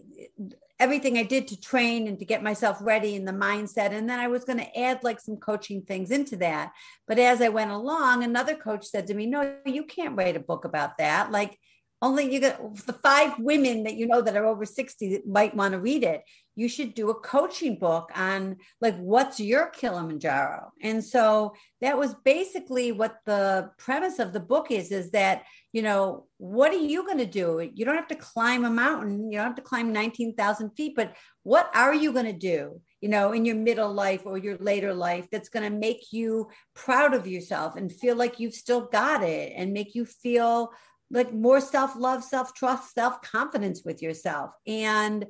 everything 0.79 1.17
I 1.17 1.23
did 1.23 1.47
to 1.49 1.59
train 1.59 2.07
and 2.07 2.17
to 2.19 2.25
get 2.25 2.41
myself 2.41 2.77
ready 2.81 3.15
in 3.15 3.25
the 3.25 3.33
mindset. 3.33 3.91
And 3.91 4.09
then 4.09 4.19
I 4.19 4.27
was 4.27 4.45
going 4.45 4.59
to 4.59 4.79
add 4.79 5.03
like 5.03 5.19
some 5.19 5.37
coaching 5.37 5.81
things 5.81 6.09
into 6.09 6.37
that. 6.37 6.71
But 7.07 7.19
as 7.19 7.41
I 7.41 7.49
went 7.49 7.71
along, 7.71 8.23
another 8.23 8.55
coach 8.55 8.85
said 8.85 9.07
to 9.07 9.13
me, 9.13 9.25
No, 9.25 9.55
you 9.65 9.83
can't 9.83 10.17
write 10.17 10.37
a 10.37 10.41
book 10.41 10.65
about 10.65 10.97
that. 10.97 11.31
Like, 11.31 11.57
only 12.01 12.33
you 12.33 12.39
got 12.39 12.75
the 12.85 12.93
five 12.93 13.37
women 13.39 13.83
that 13.83 13.95
you 13.95 14.07
know 14.07 14.21
that 14.21 14.37
are 14.37 14.45
over 14.45 14.65
60 14.65 15.13
that 15.13 15.27
might 15.27 15.55
want 15.55 15.73
to 15.73 15.79
read 15.79 16.03
it 16.03 16.23
you 16.59 16.67
should 16.67 16.93
do 16.93 17.09
a 17.09 17.15
coaching 17.15 17.79
book 17.79 18.11
on 18.15 18.57
like 18.81 18.97
what's 18.97 19.39
your 19.39 19.67
kilimanjaro? 19.67 20.73
And 20.81 21.01
so 21.01 21.53
that 21.79 21.97
was 21.97 22.13
basically 22.25 22.91
what 22.91 23.15
the 23.25 23.71
premise 23.77 24.19
of 24.19 24.33
the 24.33 24.41
book 24.41 24.69
is 24.69 24.91
is 24.91 25.11
that 25.11 25.43
you 25.71 25.81
know 25.81 26.25
what 26.37 26.73
are 26.73 26.85
you 26.93 27.05
going 27.05 27.19
to 27.19 27.25
do? 27.25 27.71
You 27.73 27.85
don't 27.85 27.95
have 27.95 28.09
to 28.09 28.15
climb 28.15 28.65
a 28.65 28.69
mountain 28.69 29.31
you 29.31 29.37
don't 29.37 29.47
have 29.47 29.55
to 29.55 29.61
climb 29.61 29.93
19000 29.93 30.71
feet 30.71 30.97
but 30.97 31.15
what 31.43 31.71
are 31.73 31.93
you 31.93 32.11
going 32.11 32.25
to 32.25 32.33
do 32.33 32.81
you 32.99 33.07
know 33.07 33.31
in 33.31 33.45
your 33.45 33.55
middle 33.55 33.93
life 33.93 34.23
or 34.25 34.37
your 34.37 34.57
later 34.57 34.93
life 34.93 35.27
that's 35.31 35.47
going 35.47 35.63
to 35.63 35.77
make 35.87 36.11
you 36.11 36.49
proud 36.75 37.13
of 37.13 37.25
yourself 37.25 37.77
and 37.77 37.89
feel 37.89 38.17
like 38.17 38.37
you've 38.37 38.53
still 38.53 38.81
got 38.81 39.23
it 39.23 39.53
and 39.55 39.71
make 39.71 39.95
you 39.95 40.05
feel 40.05 40.71
like 41.11 41.33
more 41.33 41.61
self 41.61 41.95
love, 41.95 42.23
self 42.23 42.53
trust, 42.53 42.93
self 42.93 43.21
confidence 43.21 43.83
with 43.83 44.01
yourself. 44.01 44.51
And 44.67 45.25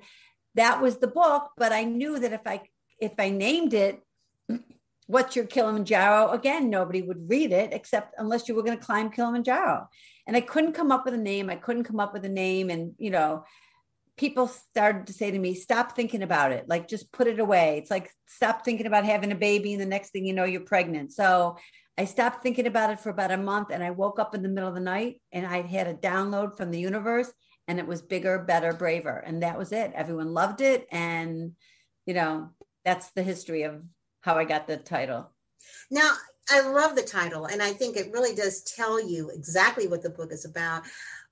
that 0.55 0.81
was 0.81 0.97
the 0.97 1.07
book. 1.07 1.51
But 1.57 1.71
I 1.71 1.83
knew 1.83 2.19
that 2.19 2.33
if 2.33 2.41
I 2.45 2.61
if 2.99 3.13
I 3.17 3.29
named 3.29 3.73
it, 3.73 4.01
what's 5.07 5.35
your 5.35 5.45
Kilimanjaro? 5.45 6.31
Again, 6.31 6.69
nobody 6.69 7.01
would 7.01 7.29
read 7.29 7.51
it 7.51 7.73
except 7.73 8.15
unless 8.17 8.47
you 8.47 8.55
were 8.55 8.63
going 8.63 8.77
to 8.77 8.85
climb 8.85 9.09
Kilimanjaro. 9.09 9.87
And 10.27 10.35
I 10.35 10.41
couldn't 10.41 10.73
come 10.73 10.91
up 10.91 11.05
with 11.05 11.13
a 11.13 11.17
name. 11.17 11.49
I 11.49 11.55
couldn't 11.55 11.85
come 11.85 11.99
up 11.99 12.13
with 12.13 12.25
a 12.25 12.29
name. 12.29 12.69
And 12.69 12.93
you 12.97 13.09
know, 13.09 13.45
people 14.17 14.47
started 14.47 15.07
to 15.07 15.13
say 15.13 15.31
to 15.31 15.39
me, 15.39 15.55
stop 15.55 15.95
thinking 15.95 16.23
about 16.23 16.51
it. 16.51 16.67
Like 16.67 16.89
just 16.89 17.11
put 17.13 17.27
it 17.27 17.39
away. 17.39 17.77
It's 17.77 17.89
like 17.89 18.11
stop 18.27 18.65
thinking 18.65 18.85
about 18.85 19.05
having 19.05 19.31
a 19.31 19.35
baby, 19.35 19.73
and 19.73 19.81
the 19.81 19.85
next 19.85 20.09
thing 20.09 20.25
you 20.25 20.33
know, 20.33 20.43
you're 20.43 20.61
pregnant. 20.61 21.13
So 21.13 21.57
I 21.99 22.05
stopped 22.05 22.41
thinking 22.41 22.65
about 22.65 22.91
it 22.91 22.99
for 23.01 23.09
about 23.09 23.31
a 23.31 23.35
month 23.35 23.71
and 23.71 23.83
I 23.83 23.91
woke 23.91 24.19
up 24.19 24.33
in 24.33 24.41
the 24.41 24.47
middle 24.47 24.69
of 24.69 24.73
the 24.73 24.79
night 24.79 25.21
and 25.33 25.45
I 25.45 25.63
had 25.63 25.85
a 25.85 25.93
download 25.93 26.55
from 26.55 26.71
the 26.71 26.79
universe 26.79 27.29
and 27.67 27.77
it 27.77 27.85
was 27.85 28.01
bigger, 28.01 28.39
better, 28.39 28.71
braver. 28.71 29.17
And 29.17 29.43
that 29.43 29.57
was 29.57 29.73
it. 29.73 29.91
Everyone 29.93 30.33
loved 30.33 30.61
it. 30.61 30.87
And, 30.93 31.57
you 32.05 32.13
know, 32.13 32.51
that's 32.85 33.11
the 33.11 33.21
history 33.21 33.63
of 33.63 33.83
how 34.21 34.35
I 34.35 34.45
got 34.45 34.65
the 34.65 34.77
title. 34.77 35.29
Now, 35.91 36.13
I 36.49 36.61
love 36.61 36.95
the 36.95 37.01
title 37.01 37.47
and 37.47 37.61
I 37.61 37.73
think 37.73 37.97
it 37.97 38.13
really 38.13 38.33
does 38.33 38.63
tell 38.63 39.05
you 39.05 39.29
exactly 39.31 39.89
what 39.89 40.01
the 40.01 40.09
book 40.09 40.31
is 40.31 40.45
about. 40.45 40.83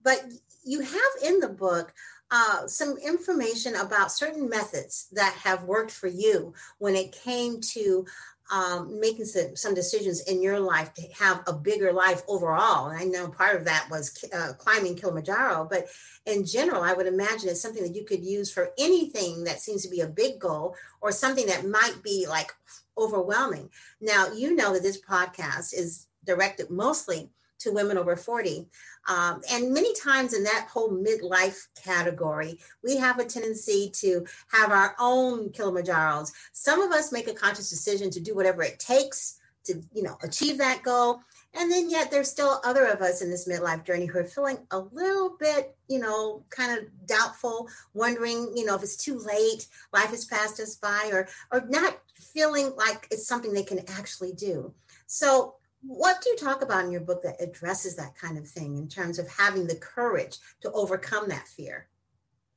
But 0.04 0.22
you 0.66 0.82
have 0.82 1.24
in 1.24 1.40
the 1.40 1.48
book 1.48 1.94
uh, 2.30 2.68
some 2.68 2.98
information 2.98 3.76
about 3.78 4.12
certain 4.12 4.50
methods 4.50 5.08
that 5.14 5.34
have 5.44 5.64
worked 5.64 5.92
for 5.92 6.08
you 6.08 6.54
when 6.78 6.94
it 6.94 7.14
came 7.14 7.62
to 7.62 8.06
um, 8.52 9.00
making 9.00 9.26
some, 9.26 9.56
some, 9.56 9.74
decisions 9.74 10.22
in 10.22 10.42
your 10.42 10.60
life 10.60 10.94
to 10.94 11.02
have 11.20 11.44
a 11.48 11.54
bigger 11.54 11.92
life 11.92 12.24
overall. 12.28 12.88
And 12.88 13.00
I 13.00 13.04
know 13.04 13.28
part 13.28 13.56
of 13.56 13.66
that 13.66 13.88
was 13.92 14.24
uh, 14.34 14.54
climbing 14.58 14.96
Kilimanjaro, 14.96 15.68
but 15.70 15.88
in 16.26 16.46
general, 16.46 16.82
I 16.82 16.94
would 16.94 17.08
imagine 17.08 17.50
it's 17.50 17.62
something 17.62 17.84
that 17.84 17.96
you 17.96 18.06
could 18.06 18.24
use 18.24 18.52
for 18.52 18.70
anything 18.78 19.44
that 19.44 19.60
seems 19.60 19.84
to 19.84 19.90
be 19.90 20.02
a 20.02 20.08
big 20.08 20.40
goal 20.40 20.76
or 21.02 21.12
something 21.12 21.46
that 21.48 21.68
might 21.68 22.02
be 22.04 22.26
like 22.28 22.52
overwhelming. 22.98 23.70
Now, 24.02 24.32
you 24.32 24.56
know 24.56 24.74
that 24.74 24.84
this 24.84 25.02
podcast 25.02 25.74
is 25.74 26.08
directed 26.26 26.70
mostly 26.70 27.30
to 27.60 27.72
women 27.72 27.98
over 27.98 28.16
40. 28.16 28.68
Um, 29.08 29.42
and 29.52 29.74
many 29.74 29.94
times 29.96 30.34
in 30.34 30.44
that 30.44 30.68
whole 30.70 30.90
midlife 30.90 31.68
category, 31.82 32.60
we 32.84 32.98
have 32.98 33.20
a 33.20 33.26
tendency 33.26 33.92
to 33.96 34.26
have 34.52 34.72
our 34.72 34.96
own 35.00 35.50
Kilimanjaros. 35.50 36.32
Some 36.54 36.82
of 36.82 36.92
us 36.92 37.12
make 37.12 37.28
a 37.28 37.34
conscious 37.34 37.70
decision 37.70 38.10
to 38.12 38.20
do 38.20 38.36
whatever 38.36 38.64
it 38.64 38.80
takes 38.80 39.40
to, 39.66 39.82
you 39.94 40.04
know, 40.04 40.18
achieve 40.24 40.58
that 40.58 40.84
goal. 40.84 41.22
And 41.54 41.72
then 41.72 41.90
yet 41.90 42.12
there's 42.12 42.30
still 42.30 42.62
other 42.64 42.86
of 42.86 43.02
us 43.02 43.22
in 43.22 43.30
this 43.30 43.48
midlife 43.48 43.86
journey 43.86 44.06
who 44.06 44.20
are 44.20 44.26
feeling 44.26 44.60
a 44.72 44.80
little 44.80 45.36
bit, 45.40 45.76
you 45.88 46.00
know, 46.00 46.44
kind 46.50 46.78
of 46.78 46.86
doubtful, 47.06 47.68
wondering, 47.94 48.52
you 48.56 48.66
know, 48.66 48.76
if 48.76 48.84
it's 48.84 48.98
too 48.98 49.18
late, 49.18 49.68
life 49.94 50.10
has 50.10 50.26
passed 50.26 50.60
us 50.60 50.76
by, 50.76 51.10
or 51.12 51.28
or 51.52 51.66
not 51.68 51.98
feeling 52.14 52.74
like 52.76 53.08
it's 53.12 53.28
something 53.28 53.54
they 53.54 53.64
can 53.64 53.80
actually 53.88 54.34
do. 54.34 54.74
So 55.08 55.56
what 55.82 56.22
do 56.22 56.30
you 56.30 56.36
talk 56.36 56.62
about 56.62 56.86
in 56.86 56.92
your 56.92 57.02
book 57.02 57.22
that 57.24 57.42
addresses 57.42 57.96
that 57.96 58.16
kind 58.16 58.38
of 58.38 58.48
thing 58.48 58.78
in 58.78 58.88
terms 58.88 59.20
of 59.20 59.30
having 59.30 59.68
the 59.68 59.76
courage 59.76 60.38
to 60.62 60.72
overcome 60.72 61.30
that 61.30 61.48
fear? 61.48 61.88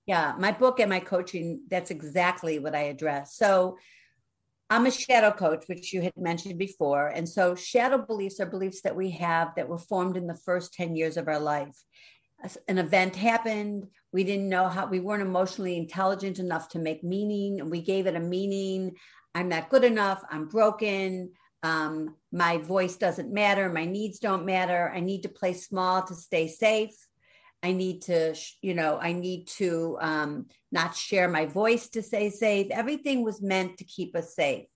Yeah, 0.06 0.34
my 0.38 0.52
book 0.52 0.80
and 0.80 0.90
my 0.90 1.00
coaching, 1.00 1.62
that's 1.68 1.90
exactly 1.90 2.58
what 2.58 2.74
I 2.74 2.82
address. 2.84 3.36
So 3.36 3.78
I'm 4.68 4.86
a 4.86 4.90
shadow 4.90 5.30
coach, 5.30 5.64
which 5.66 5.92
you 5.92 6.00
had 6.02 6.16
mentioned 6.16 6.58
before. 6.58 7.08
And 7.08 7.28
so 7.28 7.54
shadow 7.54 7.98
beliefs 7.98 8.40
are 8.40 8.46
beliefs 8.46 8.80
that 8.82 8.96
we 8.96 9.10
have 9.10 9.54
that 9.56 9.68
were 9.68 9.78
formed 9.78 10.16
in 10.16 10.26
the 10.26 10.34
first 10.34 10.72
10 10.74 10.96
years 10.96 11.16
of 11.16 11.28
our 11.28 11.40
life. 11.40 11.76
An 12.68 12.78
event 12.78 13.16
happened. 13.16 13.88
We 14.12 14.24
didn't 14.24 14.48
know 14.48 14.68
how, 14.68 14.86
we 14.86 15.00
weren't 15.00 15.22
emotionally 15.22 15.76
intelligent 15.76 16.38
enough 16.38 16.70
to 16.70 16.78
make 16.78 17.04
meaning. 17.04 17.60
And 17.60 17.70
we 17.70 17.82
gave 17.82 18.06
it 18.06 18.16
a 18.16 18.20
meaning. 18.20 18.96
I'm 19.34 19.48
not 19.48 19.70
good 19.70 19.84
enough. 19.84 20.22
I'm 20.30 20.48
broken 20.48 21.32
um, 21.62 22.16
my 22.32 22.58
voice 22.58 22.96
doesn't 22.96 23.32
matter. 23.32 23.68
My 23.68 23.84
needs 23.84 24.18
don't 24.18 24.46
matter. 24.46 24.90
I 24.94 25.00
need 25.00 25.22
to 25.22 25.28
play 25.28 25.52
small 25.52 26.02
to 26.04 26.14
stay 26.14 26.48
safe. 26.48 26.94
I 27.62 27.72
need 27.72 28.02
to 28.02 28.34
you 28.62 28.72
know 28.72 28.98
i 29.00 29.12
need 29.12 29.46
to 29.58 29.98
um, 30.00 30.46
not 30.72 30.96
share 30.96 31.28
my 31.28 31.46
voice 31.46 31.88
to 31.90 32.02
stay 32.02 32.30
safe. 32.30 32.68
Everything 32.70 33.22
was 33.22 33.42
meant 33.42 33.78
to 33.78 33.84
keep 33.84 34.16
us 34.16 34.34
safe. 34.34 34.66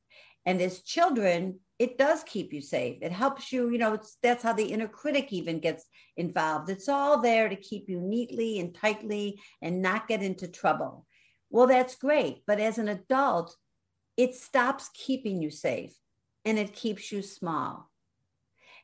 And 0.45 0.61
as 0.61 0.83
children 0.83 1.61
it 1.81 1.99
does 1.99 2.23
keep 2.23 2.53
you 2.53 2.61
safe. 2.61 2.99
It 3.00 3.11
helps 3.11 3.50
you 3.53 3.71
you 3.71 3.79
know 3.79 3.95
it's 3.95 4.19
that's 4.23 4.43
how 4.43 4.53
the 4.53 4.67
inner 4.67 4.88
critic 4.88 5.33
even 5.33 5.61
gets 5.61 5.87
involved. 6.17 6.69
It's 6.69 6.88
all 6.88 7.23
there 7.23 7.49
to 7.49 7.57
keep 7.57 7.88
you 7.88 8.00
neatly 8.00 8.61
and 8.61 8.75
tightly 8.75 9.41
and 9.62 9.81
not 9.81 10.07
get 10.07 10.23
into 10.23 10.47
trouble. 10.47 11.07
Well 11.49 11.67
that's 11.67 11.97
great. 11.97 12.43
But 12.47 12.61
as 12.61 12.76
an 12.76 12.88
adult 12.88 13.57
it 14.19 14.35
stops 14.35 14.91
keeping 14.95 15.41
you 15.41 15.50
safe 15.50 15.97
and 16.45 16.59
it 16.59 16.75
keeps 16.75 17.11
you 17.11 17.23
small. 17.23 17.91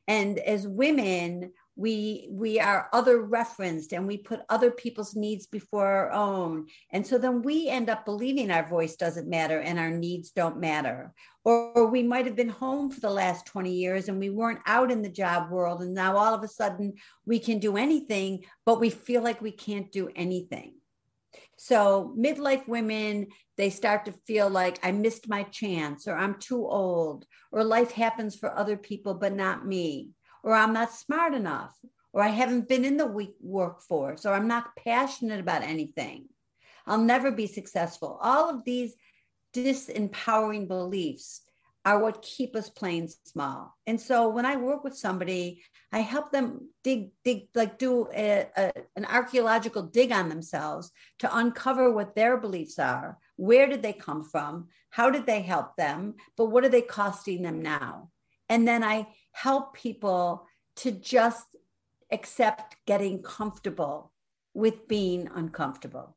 And 0.08 0.38
as 0.38 0.66
women, 0.66 1.52
we 1.76 2.28
we 2.30 2.60
are 2.60 2.88
other 2.92 3.22
referenced 3.22 3.92
and 3.92 4.06
we 4.06 4.18
put 4.18 4.40
other 4.50 4.70
people's 4.70 5.16
needs 5.16 5.46
before 5.46 5.86
our 5.86 6.12
own. 6.12 6.66
And 6.90 7.06
so 7.06 7.16
then 7.16 7.42
we 7.42 7.68
end 7.68 7.88
up 7.88 8.04
believing 8.04 8.50
our 8.50 8.66
voice 8.68 8.96
doesn't 8.96 9.28
matter 9.28 9.60
and 9.60 9.78
our 9.78 9.90
needs 9.90 10.30
don't 10.30 10.60
matter. 10.60 11.14
Or, 11.42 11.72
or, 11.72 11.86
we 11.86 12.02
might 12.02 12.26
have 12.26 12.36
been 12.36 12.50
home 12.50 12.90
for 12.90 13.00
the 13.00 13.08
last 13.08 13.46
20 13.46 13.72
years 13.72 14.08
and 14.08 14.18
we 14.18 14.28
weren't 14.28 14.60
out 14.66 14.90
in 14.90 15.00
the 15.00 15.08
job 15.08 15.50
world 15.50 15.80
and 15.80 15.94
now 15.94 16.18
all 16.18 16.34
of 16.34 16.42
a 16.42 16.48
sudden 16.48 16.92
we 17.24 17.38
can 17.38 17.58
do 17.58 17.78
anything 17.78 18.44
but 18.66 18.78
we 18.78 18.90
feel 18.90 19.22
like 19.22 19.40
we 19.40 19.50
can't 19.50 19.90
do 19.90 20.10
anything 20.14 20.74
so 21.62 22.14
midlife 22.18 22.66
women, 22.66 23.26
they 23.58 23.68
start 23.68 24.06
to 24.06 24.12
feel 24.26 24.48
like 24.48 24.78
I 24.82 24.92
missed 24.92 25.28
my 25.28 25.42
chance, 25.42 26.08
or 26.08 26.16
I'm 26.16 26.36
too 26.36 26.66
old, 26.66 27.26
or 27.52 27.62
life 27.64 27.92
happens 27.92 28.34
for 28.34 28.50
other 28.50 28.78
people, 28.78 29.12
but 29.12 29.34
not 29.34 29.66
me, 29.66 30.08
or 30.42 30.54
I'm 30.54 30.72
not 30.72 30.90
smart 30.90 31.34
enough, 31.34 31.76
or 32.14 32.22
I 32.22 32.28
haven't 32.28 32.66
been 32.66 32.86
in 32.86 32.96
the 32.96 33.28
workforce, 33.42 34.24
or 34.24 34.32
I'm 34.32 34.48
not 34.48 34.74
passionate 34.74 35.38
about 35.38 35.60
anything. 35.60 36.30
I'll 36.86 36.96
never 36.96 37.30
be 37.30 37.46
successful. 37.46 38.18
All 38.22 38.48
of 38.48 38.64
these 38.64 38.94
disempowering 39.54 40.66
beliefs 40.66 41.42
are 41.84 41.98
what 41.98 42.22
keep 42.22 42.54
us 42.54 42.68
playing 42.68 43.08
small. 43.24 43.74
And 43.86 44.00
so 44.00 44.28
when 44.28 44.44
I 44.44 44.56
work 44.56 44.84
with 44.84 44.96
somebody, 44.96 45.62
I 45.92 46.00
help 46.00 46.30
them 46.30 46.68
dig, 46.84 47.10
dig, 47.24 47.48
like 47.54 47.78
do 47.78 48.08
a, 48.14 48.46
a, 48.56 48.72
an 48.96 49.06
archaeological 49.06 49.84
dig 49.84 50.12
on 50.12 50.28
themselves 50.28 50.90
to 51.20 51.36
uncover 51.36 51.90
what 51.90 52.14
their 52.14 52.36
beliefs 52.36 52.78
are. 52.78 53.18
Where 53.36 53.66
did 53.66 53.82
they 53.82 53.94
come 53.94 54.24
from? 54.24 54.68
How 54.90 55.10
did 55.10 55.26
they 55.26 55.40
help 55.40 55.76
them? 55.76 56.14
But 56.36 56.46
what 56.46 56.64
are 56.64 56.68
they 56.68 56.82
costing 56.82 57.42
them 57.42 57.62
now? 57.62 58.10
And 58.48 58.68
then 58.68 58.84
I 58.84 59.08
help 59.32 59.74
people 59.74 60.46
to 60.76 60.90
just 60.90 61.56
accept 62.12 62.76
getting 62.86 63.22
comfortable 63.22 64.12
with 64.54 64.88
being 64.88 65.30
uncomfortable. 65.34 66.16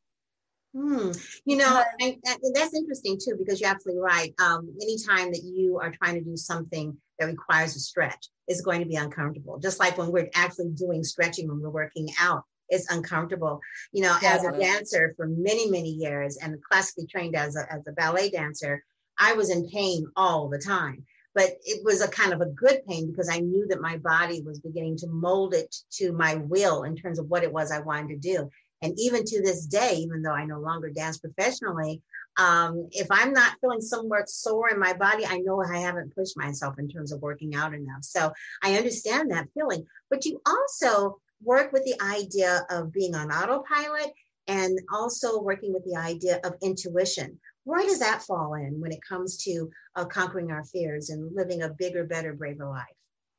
Hmm. 0.75 1.11
You 1.45 1.57
know, 1.57 1.83
I, 2.01 2.17
I, 2.25 2.37
that's 2.55 2.73
interesting 2.73 3.19
too, 3.23 3.35
because 3.37 3.61
you're 3.61 3.69
absolutely 3.69 4.01
right. 4.01 4.33
Um, 4.41 4.75
anytime 4.81 5.31
that 5.31 5.43
you 5.43 5.79
are 5.79 5.91
trying 5.91 6.15
to 6.15 6.21
do 6.21 6.35
something 6.35 6.97
that 7.19 7.27
requires 7.27 7.75
a 7.75 7.79
stretch, 7.79 8.29
it's 8.47 8.61
going 8.61 8.79
to 8.79 8.87
be 8.87 8.95
uncomfortable. 8.95 9.59
Just 9.59 9.79
like 9.79 9.97
when 9.97 10.11
we're 10.11 10.29
actually 10.33 10.71
doing 10.71 11.03
stretching 11.03 11.47
when 11.47 11.61
we're 11.61 11.69
working 11.69 12.09
out, 12.19 12.43
it's 12.69 12.91
uncomfortable. 12.91 13.59
You 13.91 14.01
know, 14.01 14.17
as 14.23 14.43
a 14.43 14.57
dancer 14.57 15.13
for 15.15 15.27
many, 15.27 15.69
many 15.69 15.89
years 15.89 16.37
and 16.37 16.61
classically 16.63 17.05
trained 17.05 17.35
as 17.35 17.55
a, 17.55 17.71
as 17.71 17.87
a 17.87 17.91
ballet 17.91 18.31
dancer, 18.31 18.83
I 19.19 19.33
was 19.33 19.51
in 19.51 19.69
pain 19.69 20.07
all 20.15 20.49
the 20.49 20.59
time. 20.59 21.05
But 21.35 21.57
it 21.63 21.83
was 21.83 22.01
a 22.01 22.07
kind 22.07 22.31
of 22.31 22.41
a 22.41 22.45
good 22.45 22.85
pain 22.87 23.09
because 23.09 23.27
I 23.27 23.39
knew 23.39 23.65
that 23.69 23.81
my 23.81 23.97
body 23.97 24.43
was 24.43 24.59
beginning 24.59 24.97
to 24.97 25.07
mold 25.07 25.55
it 25.55 25.75
to 25.93 26.11
my 26.11 26.35
will 26.35 26.83
in 26.83 26.95
terms 26.95 27.17
of 27.17 27.27
what 27.27 27.43
it 27.43 27.51
was 27.51 27.71
I 27.71 27.79
wanted 27.79 28.09
to 28.09 28.35
do. 28.35 28.51
And 28.83 28.93
even 28.99 29.23
to 29.23 29.41
this 29.41 29.65
day, 29.65 29.95
even 29.95 30.21
though 30.21 30.33
I 30.33 30.45
no 30.45 30.59
longer 30.59 30.89
dance 30.89 31.17
professionally, 31.17 32.01
um, 32.37 32.89
if 32.91 33.07
I'm 33.09 33.31
not 33.31 33.55
feeling 33.61 33.79
somewhat 33.79 34.29
sore 34.29 34.69
in 34.69 34.79
my 34.79 34.91
body, 34.91 35.25
I 35.25 35.37
know 35.37 35.63
I 35.63 35.77
haven't 35.77 36.13
pushed 36.13 36.37
myself 36.37 36.77
in 36.77 36.89
terms 36.89 37.13
of 37.13 37.21
working 37.21 37.55
out 37.55 37.73
enough. 37.73 38.03
So 38.03 38.33
I 38.61 38.75
understand 38.75 39.31
that 39.31 39.47
feeling. 39.53 39.85
But 40.09 40.25
you 40.25 40.41
also 40.45 41.19
work 41.41 41.71
with 41.71 41.85
the 41.85 41.95
idea 42.03 42.65
of 42.69 42.91
being 42.91 43.15
on 43.15 43.31
autopilot 43.31 44.11
and 44.47 44.77
also 44.91 45.41
working 45.41 45.73
with 45.73 45.85
the 45.85 45.97
idea 45.97 46.41
of 46.43 46.55
intuition. 46.61 47.39
Where 47.63 47.83
does 47.83 47.99
that 47.99 48.23
fall 48.23 48.55
in 48.55 48.81
when 48.81 48.91
it 48.91 48.99
comes 49.07 49.37
to 49.45 49.69
uh, 49.95 50.05
conquering 50.05 50.51
our 50.51 50.65
fears 50.65 51.09
and 51.09 51.33
living 51.33 51.61
a 51.61 51.69
bigger, 51.69 52.03
better, 52.03 52.33
braver 52.33 52.67
life? 52.67 52.83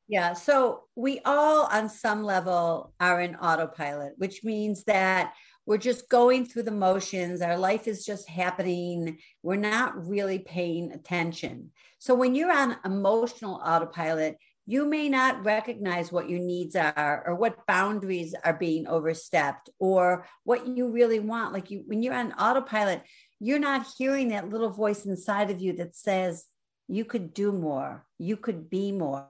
Yeah. 0.07 0.33
So 0.33 0.83
we 0.95 1.19
all, 1.25 1.65
on 1.65 1.89
some 1.89 2.23
level, 2.23 2.93
are 2.99 3.21
in 3.21 3.35
autopilot, 3.35 4.13
which 4.17 4.43
means 4.43 4.83
that 4.83 5.33
we're 5.65 5.77
just 5.79 6.09
going 6.09 6.45
through 6.45 6.63
the 6.63 6.71
motions. 6.71 7.41
Our 7.41 7.57
life 7.57 7.87
is 7.87 8.05
just 8.05 8.29
happening. 8.29 9.17
We're 9.41 9.55
not 9.55 10.07
really 10.07 10.39
paying 10.39 10.91
attention. 10.91 11.71
So 11.97 12.13
when 12.13 12.35
you're 12.35 12.51
on 12.51 12.77
emotional 12.85 13.59
autopilot, 13.65 14.37
you 14.67 14.85
may 14.85 15.09
not 15.09 15.43
recognize 15.43 16.11
what 16.11 16.29
your 16.29 16.39
needs 16.39 16.75
are 16.75 17.23
or 17.25 17.35
what 17.35 17.65
boundaries 17.65 18.35
are 18.43 18.53
being 18.53 18.87
overstepped 18.87 19.69
or 19.79 20.27
what 20.43 20.67
you 20.67 20.91
really 20.91 21.19
want. 21.19 21.53
Like 21.53 21.71
you, 21.71 21.83
when 21.87 22.03
you're 22.03 22.13
on 22.13 22.33
autopilot, 22.33 23.01
you're 23.39 23.59
not 23.59 23.87
hearing 23.97 24.29
that 24.29 24.49
little 24.49 24.69
voice 24.69 25.05
inside 25.05 25.49
of 25.49 25.61
you 25.61 25.73
that 25.73 25.95
says, 25.95 26.45
you 26.87 27.05
could 27.05 27.33
do 27.33 27.51
more, 27.51 28.05
you 28.19 28.37
could 28.37 28.69
be 28.69 28.91
more. 28.91 29.27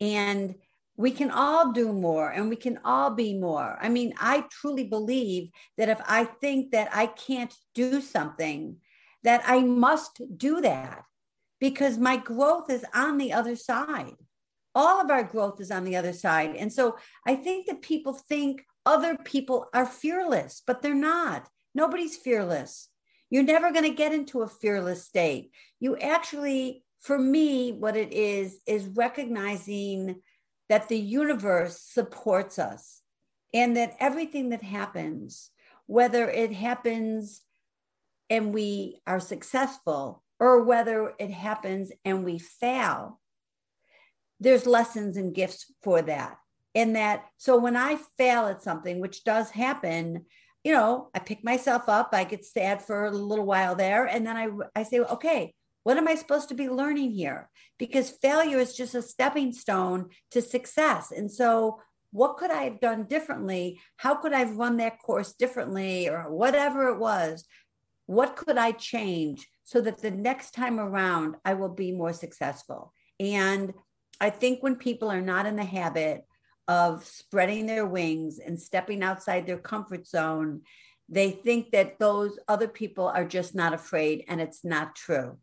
And 0.00 0.54
we 0.96 1.10
can 1.10 1.30
all 1.30 1.72
do 1.72 1.92
more 1.92 2.30
and 2.30 2.50
we 2.50 2.56
can 2.56 2.78
all 2.84 3.10
be 3.10 3.32
more. 3.32 3.78
I 3.80 3.88
mean, 3.88 4.12
I 4.18 4.44
truly 4.50 4.84
believe 4.84 5.48
that 5.78 5.88
if 5.88 6.00
I 6.06 6.24
think 6.24 6.72
that 6.72 6.88
I 6.92 7.06
can't 7.06 7.54
do 7.74 8.02
something, 8.02 8.76
that 9.22 9.42
I 9.46 9.60
must 9.60 10.20
do 10.36 10.60
that 10.60 11.04
because 11.58 11.96
my 11.96 12.16
growth 12.16 12.70
is 12.70 12.84
on 12.94 13.18
the 13.18 13.32
other 13.32 13.56
side. 13.56 14.16
All 14.74 15.00
of 15.00 15.10
our 15.10 15.24
growth 15.24 15.60
is 15.60 15.70
on 15.70 15.84
the 15.84 15.96
other 15.96 16.12
side. 16.12 16.54
And 16.56 16.72
so 16.72 16.96
I 17.26 17.34
think 17.34 17.66
that 17.66 17.82
people 17.82 18.12
think 18.12 18.64
other 18.84 19.16
people 19.16 19.68
are 19.72 19.86
fearless, 19.86 20.62
but 20.66 20.82
they're 20.82 20.94
not. 20.94 21.48
Nobody's 21.74 22.16
fearless. 22.16 22.88
You're 23.30 23.42
never 23.42 23.72
going 23.72 23.84
to 23.84 23.96
get 23.96 24.12
into 24.12 24.42
a 24.42 24.48
fearless 24.48 25.04
state. 25.04 25.52
You 25.78 25.96
actually 25.96 26.84
for 27.00 27.18
me, 27.18 27.72
what 27.72 27.96
it 27.96 28.12
is, 28.12 28.60
is 28.66 28.86
recognizing 28.86 30.20
that 30.68 30.88
the 30.88 30.98
universe 30.98 31.80
supports 31.80 32.58
us 32.58 33.00
and 33.52 33.76
that 33.76 33.96
everything 33.98 34.50
that 34.50 34.62
happens, 34.62 35.50
whether 35.86 36.28
it 36.28 36.52
happens 36.52 37.42
and 38.28 38.54
we 38.54 39.00
are 39.06 39.18
successful 39.18 40.22
or 40.38 40.62
whether 40.62 41.14
it 41.18 41.30
happens 41.30 41.90
and 42.04 42.24
we 42.24 42.38
fail, 42.38 43.20
there's 44.38 44.66
lessons 44.66 45.16
and 45.16 45.34
gifts 45.34 45.72
for 45.82 46.02
that. 46.02 46.36
In 46.72 46.92
that, 46.92 47.24
so 47.36 47.56
when 47.56 47.74
I 47.74 47.98
fail 48.16 48.46
at 48.46 48.62
something, 48.62 49.00
which 49.00 49.24
does 49.24 49.50
happen, 49.50 50.26
you 50.62 50.72
know, 50.72 51.08
I 51.14 51.18
pick 51.18 51.42
myself 51.42 51.88
up, 51.88 52.10
I 52.12 52.22
get 52.24 52.44
sad 52.44 52.80
for 52.80 53.06
a 53.06 53.10
little 53.10 53.44
while 53.44 53.74
there, 53.74 54.06
and 54.06 54.24
then 54.24 54.36
I, 54.36 54.48
I 54.76 54.84
say, 54.84 55.00
okay, 55.00 55.54
what 55.82 55.96
am 55.96 56.08
I 56.08 56.14
supposed 56.14 56.48
to 56.48 56.54
be 56.54 56.68
learning 56.68 57.12
here? 57.12 57.48
Because 57.78 58.10
failure 58.10 58.58
is 58.58 58.76
just 58.76 58.94
a 58.94 59.02
stepping 59.02 59.52
stone 59.52 60.10
to 60.30 60.42
success. 60.42 61.10
And 61.10 61.30
so, 61.30 61.80
what 62.12 62.36
could 62.36 62.50
I 62.50 62.64
have 62.64 62.80
done 62.80 63.04
differently? 63.04 63.80
How 63.96 64.16
could 64.16 64.32
I 64.32 64.40
have 64.40 64.56
run 64.56 64.78
that 64.78 65.00
course 65.00 65.32
differently 65.32 66.08
or 66.08 66.30
whatever 66.30 66.88
it 66.88 66.98
was? 66.98 67.44
What 68.06 68.34
could 68.34 68.58
I 68.58 68.72
change 68.72 69.46
so 69.62 69.80
that 69.82 70.02
the 70.02 70.10
next 70.10 70.50
time 70.52 70.80
around 70.80 71.36
I 71.44 71.54
will 71.54 71.68
be 71.68 71.92
more 71.92 72.12
successful? 72.12 72.92
And 73.20 73.72
I 74.20 74.30
think 74.30 74.60
when 74.62 74.74
people 74.74 75.08
are 75.08 75.20
not 75.20 75.46
in 75.46 75.54
the 75.54 75.64
habit 75.64 76.22
of 76.66 77.04
spreading 77.04 77.66
their 77.66 77.86
wings 77.86 78.38
and 78.38 78.60
stepping 78.60 79.02
outside 79.02 79.46
their 79.46 79.58
comfort 79.58 80.06
zone, 80.06 80.62
they 81.08 81.30
think 81.30 81.70
that 81.72 81.98
those 81.98 82.38
other 82.48 82.68
people 82.68 83.06
are 83.06 83.24
just 83.24 83.54
not 83.54 83.72
afraid, 83.72 84.24
and 84.28 84.40
it's 84.40 84.64
not 84.64 84.94
true. 84.94 85.38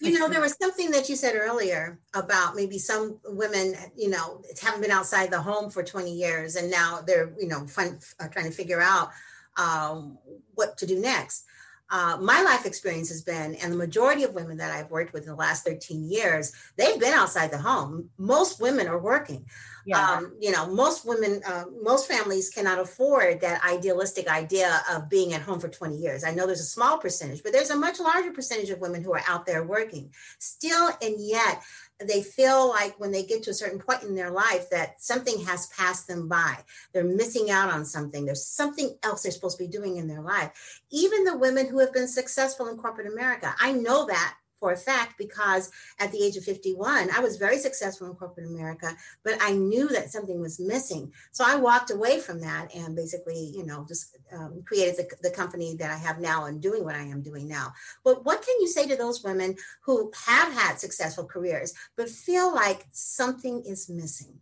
You 0.00 0.18
know, 0.18 0.28
there 0.28 0.40
was 0.40 0.56
something 0.60 0.90
that 0.92 1.08
you 1.10 1.16
said 1.16 1.34
earlier 1.34 1.98
about 2.14 2.56
maybe 2.56 2.78
some 2.78 3.20
women, 3.24 3.74
you 3.96 4.08
know, 4.08 4.42
haven't 4.60 4.80
been 4.80 4.90
outside 4.90 5.30
the 5.30 5.40
home 5.40 5.70
for 5.70 5.82
20 5.82 6.10
years 6.10 6.56
and 6.56 6.70
now 6.70 7.00
they're, 7.06 7.32
you 7.38 7.46
know, 7.46 7.66
fun, 7.66 7.98
uh, 8.18 8.28
trying 8.28 8.46
to 8.46 8.50
figure 8.50 8.80
out 8.80 9.10
um, 9.58 10.16
what 10.54 10.78
to 10.78 10.86
do 10.86 10.98
next 10.98 11.44
uh, 11.90 12.16
my 12.20 12.40
life 12.42 12.66
experience 12.66 13.08
has 13.08 13.22
been, 13.22 13.56
and 13.56 13.72
the 13.72 13.76
majority 13.76 14.22
of 14.22 14.34
women 14.34 14.56
that 14.58 14.70
I've 14.70 14.90
worked 14.90 15.12
with 15.12 15.24
in 15.24 15.30
the 15.30 15.34
last 15.34 15.64
13 15.64 16.08
years, 16.08 16.52
they've 16.76 17.00
been 17.00 17.14
outside 17.14 17.50
the 17.50 17.58
home. 17.58 18.10
Most 18.16 18.60
women 18.60 18.86
are 18.86 18.98
working. 18.98 19.46
Yeah. 19.86 19.98
Um, 19.98 20.36
you 20.40 20.52
know, 20.52 20.66
most 20.66 21.04
women, 21.04 21.40
uh, 21.44 21.64
most 21.82 22.06
families 22.06 22.50
cannot 22.50 22.78
afford 22.78 23.40
that 23.40 23.64
idealistic 23.64 24.28
idea 24.28 24.82
of 24.92 25.08
being 25.08 25.32
at 25.32 25.42
home 25.42 25.58
for 25.58 25.68
20 25.68 25.96
years. 25.96 26.22
I 26.22 26.32
know 26.32 26.46
there's 26.46 26.60
a 26.60 26.64
small 26.64 26.98
percentage, 26.98 27.42
but 27.42 27.52
there's 27.52 27.70
a 27.70 27.76
much 27.76 27.98
larger 27.98 28.30
percentage 28.30 28.70
of 28.70 28.80
women 28.80 29.02
who 29.02 29.12
are 29.12 29.22
out 29.26 29.46
there 29.46 29.64
working. 29.64 30.12
Still, 30.38 30.90
and 31.02 31.14
yet, 31.18 31.62
they 32.06 32.22
feel 32.22 32.68
like 32.68 32.98
when 32.98 33.12
they 33.12 33.22
get 33.22 33.42
to 33.42 33.50
a 33.50 33.54
certain 33.54 33.78
point 33.78 34.02
in 34.02 34.14
their 34.14 34.30
life 34.30 34.70
that 34.70 35.02
something 35.02 35.40
has 35.44 35.66
passed 35.68 36.08
them 36.08 36.28
by. 36.28 36.56
They're 36.92 37.04
missing 37.04 37.50
out 37.50 37.70
on 37.70 37.84
something. 37.84 38.24
There's 38.24 38.46
something 38.46 38.96
else 39.02 39.22
they're 39.22 39.32
supposed 39.32 39.58
to 39.58 39.64
be 39.64 39.70
doing 39.70 39.96
in 39.96 40.08
their 40.08 40.22
life. 40.22 40.80
Even 40.90 41.24
the 41.24 41.36
women 41.36 41.68
who 41.68 41.78
have 41.78 41.92
been 41.92 42.08
successful 42.08 42.68
in 42.68 42.76
corporate 42.76 43.12
America, 43.12 43.54
I 43.60 43.72
know 43.72 44.06
that 44.06 44.34
for 44.60 44.72
a 44.72 44.76
fact 44.76 45.14
because 45.18 45.70
at 45.98 46.12
the 46.12 46.22
age 46.22 46.36
of 46.36 46.44
51, 46.44 47.10
I 47.10 47.20
was 47.20 47.38
very 47.38 47.58
successful 47.58 48.06
in 48.06 48.14
corporate 48.14 48.46
America, 48.46 48.94
but 49.24 49.38
I 49.40 49.52
knew 49.52 49.88
that 49.88 50.12
something 50.12 50.40
was 50.40 50.60
missing. 50.60 51.12
So 51.32 51.44
I 51.46 51.56
walked 51.56 51.90
away 51.90 52.20
from 52.20 52.40
that 52.42 52.72
and 52.74 52.94
basically, 52.94 53.52
you 53.54 53.64
know, 53.64 53.84
just 53.88 54.16
um, 54.32 54.62
created 54.66 54.96
the, 54.96 55.28
the 55.28 55.34
company 55.34 55.74
that 55.76 55.90
I 55.90 55.96
have 55.96 56.20
now 56.20 56.44
and 56.44 56.60
doing 56.60 56.84
what 56.84 56.94
I 56.94 57.02
am 57.02 57.22
doing 57.22 57.48
now. 57.48 57.72
But 58.04 58.24
what 58.24 58.42
can 58.42 58.54
you 58.60 58.68
say 58.68 58.86
to 58.86 58.96
those 58.96 59.24
women 59.24 59.56
who 59.82 60.12
have 60.26 60.52
had 60.52 60.78
successful 60.78 61.24
careers, 61.24 61.72
but 61.96 62.08
feel 62.08 62.54
like 62.54 62.84
something 62.92 63.62
is 63.64 63.88
missing? 63.88 64.40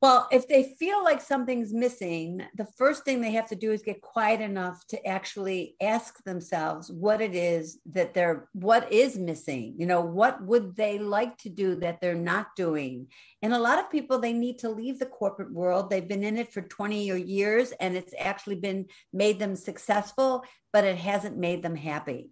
Well, 0.00 0.28
if 0.30 0.46
they 0.46 0.76
feel 0.78 1.02
like 1.02 1.20
something's 1.20 1.74
missing, 1.74 2.42
the 2.54 2.68
first 2.76 3.04
thing 3.04 3.20
they 3.20 3.32
have 3.32 3.48
to 3.48 3.56
do 3.56 3.72
is 3.72 3.82
get 3.82 4.00
quiet 4.00 4.40
enough 4.40 4.86
to 4.88 5.04
actually 5.04 5.74
ask 5.80 6.22
themselves 6.22 6.88
what 6.88 7.20
it 7.20 7.34
is 7.34 7.80
that 7.86 8.14
they're 8.14 8.48
what 8.52 8.92
is 8.92 9.18
missing. 9.18 9.74
You 9.76 9.86
know, 9.86 10.00
what 10.00 10.40
would 10.44 10.76
they 10.76 11.00
like 11.00 11.36
to 11.38 11.48
do 11.48 11.74
that 11.76 12.00
they're 12.00 12.14
not 12.14 12.54
doing? 12.54 13.08
And 13.42 13.52
a 13.52 13.58
lot 13.58 13.80
of 13.80 13.90
people 13.90 14.20
they 14.20 14.32
need 14.32 14.60
to 14.60 14.70
leave 14.70 15.00
the 15.00 15.06
corporate 15.06 15.52
world. 15.52 15.90
They've 15.90 16.06
been 16.06 16.22
in 16.22 16.38
it 16.38 16.52
for 16.52 16.62
20 16.62 17.10
or 17.10 17.16
years 17.16 17.72
and 17.80 17.96
it's 17.96 18.14
actually 18.16 18.56
been 18.56 18.86
made 19.12 19.40
them 19.40 19.56
successful, 19.56 20.44
but 20.72 20.84
it 20.84 20.96
hasn't 20.96 21.36
made 21.36 21.64
them 21.64 21.74
happy. 21.74 22.30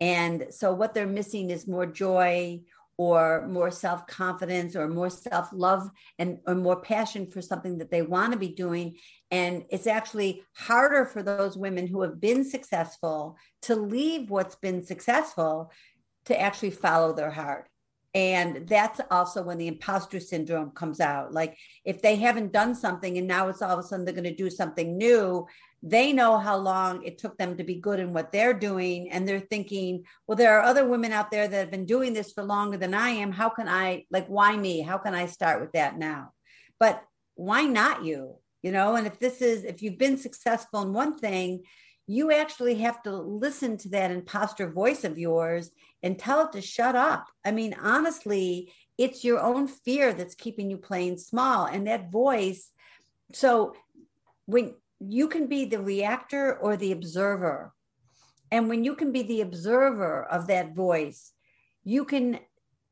And 0.00 0.46
so 0.50 0.74
what 0.74 0.94
they're 0.94 1.06
missing 1.06 1.50
is 1.50 1.68
more 1.68 1.86
joy 1.86 2.62
or 2.96 3.46
more 3.48 3.70
self 3.70 4.06
confidence 4.06 4.76
or 4.76 4.88
more 4.88 5.10
self 5.10 5.48
love 5.52 5.90
and 6.18 6.38
or 6.46 6.54
more 6.54 6.80
passion 6.80 7.30
for 7.30 7.42
something 7.42 7.78
that 7.78 7.90
they 7.90 8.02
want 8.02 8.32
to 8.32 8.38
be 8.38 8.48
doing. 8.48 8.96
And 9.30 9.64
it's 9.70 9.86
actually 9.86 10.44
harder 10.56 11.04
for 11.04 11.22
those 11.22 11.56
women 11.56 11.86
who 11.86 12.02
have 12.02 12.20
been 12.20 12.44
successful 12.44 13.36
to 13.62 13.74
leave 13.74 14.30
what's 14.30 14.56
been 14.56 14.84
successful 14.84 15.72
to 16.26 16.40
actually 16.40 16.70
follow 16.70 17.12
their 17.12 17.30
heart. 17.30 17.68
And 18.14 18.68
that's 18.68 19.00
also 19.10 19.42
when 19.42 19.58
the 19.58 19.66
imposter 19.66 20.20
syndrome 20.20 20.70
comes 20.70 21.00
out. 21.00 21.32
Like 21.32 21.58
if 21.84 22.00
they 22.00 22.14
haven't 22.14 22.52
done 22.52 22.76
something 22.76 23.18
and 23.18 23.26
now 23.26 23.48
it's 23.48 23.60
all 23.60 23.72
of 23.72 23.78
a 23.80 23.82
sudden 23.82 24.04
they're 24.04 24.14
going 24.14 24.22
to 24.22 24.34
do 24.34 24.50
something 24.50 24.96
new, 24.96 25.46
they 25.82 26.12
know 26.12 26.38
how 26.38 26.56
long 26.56 27.02
it 27.02 27.18
took 27.18 27.36
them 27.36 27.56
to 27.56 27.64
be 27.64 27.74
good 27.74 27.98
in 27.98 28.12
what 28.12 28.30
they're 28.30 28.54
doing. 28.54 29.10
And 29.10 29.26
they're 29.26 29.40
thinking 29.40 30.04
well 30.28 30.36
there 30.36 30.56
are 30.56 30.62
other 30.62 30.86
women 30.86 31.12
out 31.12 31.32
there 31.32 31.48
that 31.48 31.58
have 31.58 31.70
been 31.72 31.86
doing 31.86 32.12
this 32.12 32.32
for 32.32 32.44
longer 32.44 32.76
than 32.76 32.94
i 32.94 33.10
am. 33.10 33.32
How 33.32 33.48
can 33.48 33.68
i 33.68 34.04
like 34.10 34.28
why 34.28 34.56
me? 34.56 34.80
How 34.80 34.98
can 34.98 35.14
i 35.14 35.26
start 35.26 35.60
with 35.60 35.72
that 35.72 35.98
now? 35.98 36.32
But 36.78 37.02
why 37.34 37.62
not 37.62 38.04
you? 38.04 38.36
You 38.62 38.70
know 38.70 38.94
and 38.94 39.08
if 39.08 39.18
this 39.18 39.42
is 39.42 39.64
if 39.64 39.82
you've 39.82 39.98
been 39.98 40.18
successful 40.18 40.82
in 40.82 40.92
one 40.92 41.18
thing 41.18 41.64
you 42.06 42.32
actually 42.32 42.76
have 42.76 43.02
to 43.02 43.16
listen 43.16 43.76
to 43.78 43.88
that 43.88 44.10
imposter 44.10 44.70
voice 44.70 45.04
of 45.04 45.18
yours 45.18 45.70
and 46.02 46.18
tell 46.18 46.44
it 46.46 46.52
to 46.52 46.60
shut 46.60 46.94
up 46.94 47.26
i 47.44 47.50
mean 47.50 47.74
honestly 47.80 48.72
it's 48.96 49.24
your 49.24 49.40
own 49.40 49.66
fear 49.66 50.12
that's 50.12 50.34
keeping 50.34 50.70
you 50.70 50.76
playing 50.76 51.16
small 51.16 51.66
and 51.66 51.86
that 51.86 52.10
voice 52.10 52.70
so 53.32 53.74
when 54.46 54.74
you 55.00 55.28
can 55.28 55.46
be 55.46 55.64
the 55.64 55.80
reactor 55.80 56.56
or 56.56 56.76
the 56.76 56.92
observer. 56.92 57.72
And 58.50 58.68
when 58.68 58.84
you 58.84 58.94
can 58.94 59.12
be 59.12 59.22
the 59.22 59.40
observer 59.40 60.24
of 60.24 60.46
that 60.46 60.74
voice, 60.74 61.32
you 61.82 62.04
can 62.04 62.38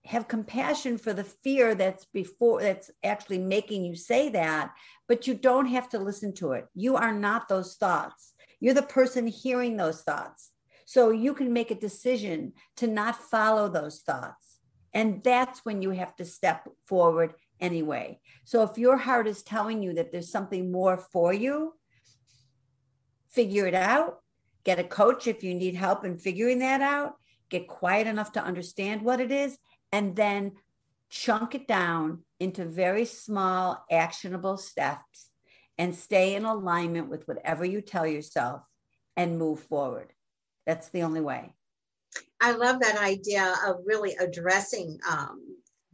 have 0.04 0.26
compassion 0.26 0.98
for 0.98 1.12
the 1.12 1.24
fear 1.24 1.74
that's 1.74 2.04
before 2.06 2.60
that's 2.60 2.90
actually 3.04 3.38
making 3.38 3.84
you 3.84 3.94
say 3.94 4.30
that, 4.30 4.72
but 5.06 5.26
you 5.26 5.34
don't 5.34 5.66
have 5.66 5.88
to 5.90 5.98
listen 5.98 6.34
to 6.34 6.52
it. 6.52 6.66
You 6.74 6.96
are 6.96 7.12
not 7.12 7.48
those 7.48 7.76
thoughts. 7.76 8.31
You're 8.62 8.74
the 8.74 8.82
person 8.82 9.26
hearing 9.26 9.76
those 9.76 10.02
thoughts. 10.02 10.52
So 10.86 11.10
you 11.10 11.34
can 11.34 11.52
make 11.52 11.72
a 11.72 11.74
decision 11.74 12.52
to 12.76 12.86
not 12.86 13.16
follow 13.16 13.68
those 13.68 14.02
thoughts. 14.02 14.60
And 14.94 15.20
that's 15.24 15.64
when 15.64 15.82
you 15.82 15.90
have 15.90 16.14
to 16.16 16.24
step 16.24 16.68
forward 16.86 17.34
anyway. 17.58 18.20
So 18.44 18.62
if 18.62 18.78
your 18.78 18.96
heart 18.96 19.26
is 19.26 19.42
telling 19.42 19.82
you 19.82 19.94
that 19.94 20.12
there's 20.12 20.30
something 20.30 20.70
more 20.70 20.96
for 20.96 21.34
you, 21.34 21.74
figure 23.30 23.66
it 23.66 23.74
out, 23.74 24.20
get 24.62 24.78
a 24.78 24.84
coach 24.84 25.26
if 25.26 25.42
you 25.42 25.54
need 25.54 25.74
help 25.74 26.04
in 26.04 26.16
figuring 26.16 26.60
that 26.60 26.80
out, 26.80 27.14
get 27.50 27.66
quiet 27.66 28.06
enough 28.06 28.30
to 28.32 28.44
understand 28.44 29.02
what 29.02 29.20
it 29.20 29.32
is, 29.32 29.58
and 29.90 30.14
then 30.14 30.52
chunk 31.10 31.56
it 31.56 31.66
down 31.66 32.22
into 32.38 32.64
very 32.64 33.06
small, 33.06 33.84
actionable 33.90 34.56
steps 34.56 35.31
and 35.78 35.94
stay 35.94 36.34
in 36.34 36.44
alignment 36.44 37.08
with 37.08 37.26
whatever 37.26 37.64
you 37.64 37.80
tell 37.80 38.06
yourself 38.06 38.62
and 39.16 39.38
move 39.38 39.60
forward. 39.60 40.12
That's 40.66 40.88
the 40.90 41.02
only 41.02 41.20
way. 41.20 41.54
I 42.40 42.52
love 42.52 42.80
that 42.80 42.98
idea 42.98 43.54
of 43.66 43.76
really 43.84 44.14
addressing 44.16 44.98
um, 45.08 45.40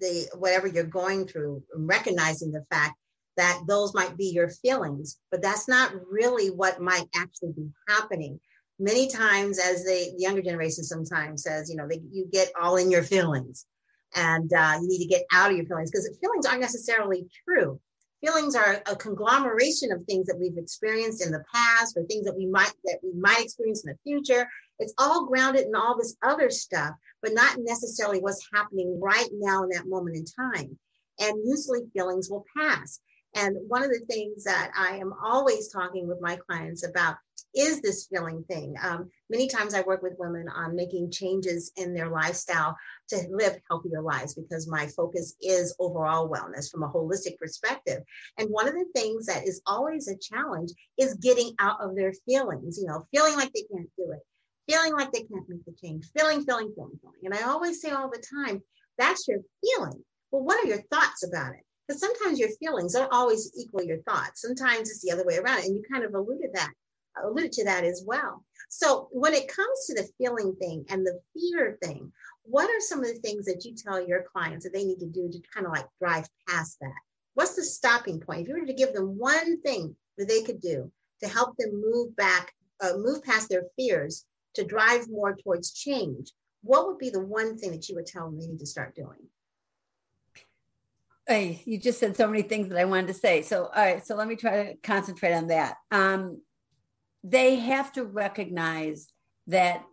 the 0.01 0.29
whatever 0.37 0.67
you're 0.67 0.85
going 0.85 1.27
through, 1.27 1.63
recognizing 1.75 2.51
the 2.51 2.65
fact 2.71 2.95
that 3.37 3.63
those 3.69 3.95
might 3.95 4.17
be 4.17 4.27
your 4.27 4.49
feelings, 4.49 5.19
but 5.31 5.41
that's 5.41 5.69
not 5.69 5.93
really 6.11 6.49
what 6.49 6.81
might 6.81 7.07
actually 7.15 7.53
be 7.53 7.69
happening. 7.89 8.41
Many 8.81 9.09
times, 9.09 9.59
as 9.59 9.85
the 9.85 10.15
younger 10.19 10.43
generation 10.43 10.85
sometimes 10.85 11.45
says, 11.45 11.71
you 11.71 11.77
know, 11.77 11.87
they, 11.89 12.01
you 12.11 12.29
get 12.33 12.51
all 12.61 12.77
in 12.77 12.91
your 12.91 13.03
feelings 13.03 13.65
and 14.15 14.53
uh, 14.53 14.79
you 14.81 14.89
need 14.89 15.03
to 15.03 15.09
get 15.09 15.25
out 15.33 15.51
of 15.51 15.57
your 15.57 15.67
feelings 15.67 15.91
because 15.91 16.19
feelings 16.21 16.47
aren't 16.47 16.61
necessarily 16.61 17.27
true. 17.45 17.81
Feelings 18.21 18.57
are 18.57 18.83
a 18.87 18.97
conglomeration 18.97 19.93
of 19.93 20.05
things 20.05 20.27
that 20.27 20.39
we've 20.39 20.59
experienced 20.59 21.25
in 21.25 21.31
the 21.31 21.45
past 21.55 21.97
or 21.97 22.03
things 22.05 22.25
that 22.25 22.37
we 22.37 22.47
might 22.47 22.73
that 22.85 22.99
we 23.03 23.13
might 23.13 23.41
experience 23.41 23.85
in 23.85 23.93
the 23.93 23.99
future. 24.03 24.49
It's 24.81 24.95
all 24.99 25.27
grounded 25.27 25.67
in 25.67 25.75
all 25.77 25.97
this 25.97 26.17
other 26.23 26.51
stuff, 26.51 26.95
but 27.23 27.33
not 27.33 27.59
necessarily 27.59 28.21
what's 28.21 28.49
happening 28.53 28.99
right 29.01 29.29
now 29.33 29.63
in 29.63 29.69
that 29.71 29.87
moment 29.87 30.17
in 30.17 30.25
time. 30.25 30.77
And 31.21 31.47
usually 31.47 31.87
feelings 31.93 32.29
will 32.29 32.45
pass. 32.57 33.01
And 33.35 33.57
one 33.69 33.85
of 33.85 33.91
the 33.91 34.05
things 34.11 34.45
that 34.45 34.73
I 34.77 34.97
am 34.97 35.13
always 35.23 35.69
talking 35.69 36.09
with 36.09 36.21
my 36.21 36.37
clients 36.49 36.85
about 36.85 37.17
is 37.55 37.81
this 37.81 38.07
feeling 38.11 38.45
thing. 38.45 38.75
Um, 38.83 39.11
many 39.31 39.49
times 39.49 39.75
I 39.75 39.83
work 39.83 40.03
with 40.03 40.19
women 40.19 40.47
on 40.49 40.77
making 40.77 41.11
changes 41.11 41.73
in 41.77 41.95
their 41.95 42.09
lifestyle 42.09 42.77
to 43.09 43.27
live 43.31 43.59
healthier 43.69 44.03
lives 44.03 44.35
because 44.35 44.69
my 44.69 44.87
focus 44.89 45.35
is 45.41 45.75
overall 45.79 46.29
wellness 46.29 46.71
from 46.71 46.83
a 46.83 46.89
holistic 46.89 47.39
perspective. 47.39 48.03
And 48.39 48.49
one 48.51 48.69
of 48.69 48.75
the 48.75 48.87
things 48.95 49.27
that 49.27 49.47
is 49.47 49.63
always 49.67 50.09
a 50.09 50.17
challenge 50.17 50.71
is 50.99 51.15
getting 51.15 51.55
out 51.59 51.81
of 51.81 51.97
their 51.97 52.13
feelings, 52.27 52.79
you 52.79 52.87
know, 52.87 53.07
feeling 53.15 53.35
like 53.37 53.53
they 53.53 53.65
can't 53.73 53.91
do 53.97 54.13
it, 54.13 54.21
feeling 54.71 54.93
like 54.93 55.13
they 55.13 55.23
can't 55.23 55.49
make 55.49 55.65
the 55.65 55.75
change, 55.81 56.05
feeling, 56.17 56.45
feeling, 56.45 56.73
feeling, 56.75 56.99
feeling. 57.01 57.21
And 57.25 57.35
I 57.35 57.43
always 57.43 57.81
say 57.81 57.91
all 57.91 58.11
the 58.11 58.23
time, 58.47 58.63
that's 58.99 59.27
your 59.27 59.39
feeling. 59.63 60.05
Well, 60.31 60.43
what 60.43 60.63
are 60.63 60.69
your 60.69 60.83
thoughts 60.91 61.25
about 61.27 61.53
it? 61.55 61.65
Because 61.87 62.01
sometimes 62.01 62.39
your 62.39 62.51
feelings 62.61 62.93
don't 62.93 63.13
always 63.13 63.51
equal 63.59 63.83
your 63.83 64.03
thoughts. 64.03 64.43
Sometimes 64.43 64.91
it's 64.91 65.01
the 65.03 65.13
other 65.13 65.25
way 65.25 65.39
around. 65.39 65.65
And 65.65 65.75
you 65.75 65.83
kind 65.91 66.05
of 66.05 66.13
alluded 66.13 66.51
that 66.53 66.71
alluded 67.25 67.53
to 67.53 67.65
that 67.65 67.85
as 67.85 68.03
well. 68.07 68.45
So 68.69 69.09
when 69.13 69.35
it 69.35 69.49
comes 69.49 69.87
to 69.87 69.95
the 69.95 70.09
feeling 70.19 70.55
thing 70.57 70.85
and 70.91 71.07
the 71.07 71.21
fear 71.35 71.79
thing, 71.83 72.13
what 72.43 72.69
are 72.69 72.81
some 72.81 73.01
of 73.01 73.07
the 73.07 73.21
things 73.21 73.45
that 73.47 73.65
you 73.65 73.75
tell 73.75 74.07
your 74.07 74.25
clients 74.33 74.65
that 74.65 74.73
they 74.73 74.85
need 74.85 75.01
to 75.01 75.07
do 75.07 75.31
to 75.31 75.41
kind 75.55 75.67
of 75.67 75.73
like 75.73 75.87
drive 76.01 76.29
past 76.49 76.79
that? 76.81 76.93
What's 77.35 77.55
the 77.55 77.65
stopping 77.65 78.21
point? 78.21 78.43
If 78.43 78.49
you 78.49 78.55
were 78.55 78.67
to 78.67 78.73
give 78.73 78.93
them 78.93 79.19
one 79.19 79.61
thing 79.63 79.95
that 80.17 80.29
they 80.29 80.43
could 80.43 80.61
do 80.61 80.91
to 81.23 81.29
help 81.29 81.57
them 81.57 81.81
move 81.81 82.17
back, 82.17 82.53
uh, 82.81 82.95
move 82.97 83.23
past 83.23 83.49
their 83.49 83.65
fears 83.77 84.25
to 84.55 84.65
drive 84.65 85.09
more 85.09 85.37
towards 85.37 85.73
change, 85.73 86.33
what 86.63 86.87
would 86.87 86.99
be 86.99 87.11
the 87.11 87.21
one 87.21 87.57
thing 87.57 87.71
that 87.73 87.89
you 87.89 87.95
would 87.95 88.07
tell 88.07 88.25
them 88.25 88.39
they 88.39 88.47
need 88.47 88.59
to 88.59 88.67
start 88.67 88.95
doing? 88.95 89.29
Hey, 91.27 91.63
you 91.67 91.79
just 91.79 92.01
said 92.01 92.17
so 92.17 92.27
many 92.27 92.43
things 92.43 92.69
that 92.69 92.79
I 92.79 92.87
wanted 92.87 93.09
to 93.09 93.15
say. 93.15 93.43
So, 93.43 93.65
all 93.65 93.85
right, 93.85 94.05
so 94.05 94.17
let 94.17 94.27
me 94.27 94.35
try 94.35 94.65
to 94.65 94.75
concentrate 94.77 95.35
on 95.35 95.49
that. 95.49 95.77
Um, 95.91 96.41
they 97.23 97.57
have 97.57 97.93
to 97.93 98.05
recognize 98.05 99.09
that 99.47 99.85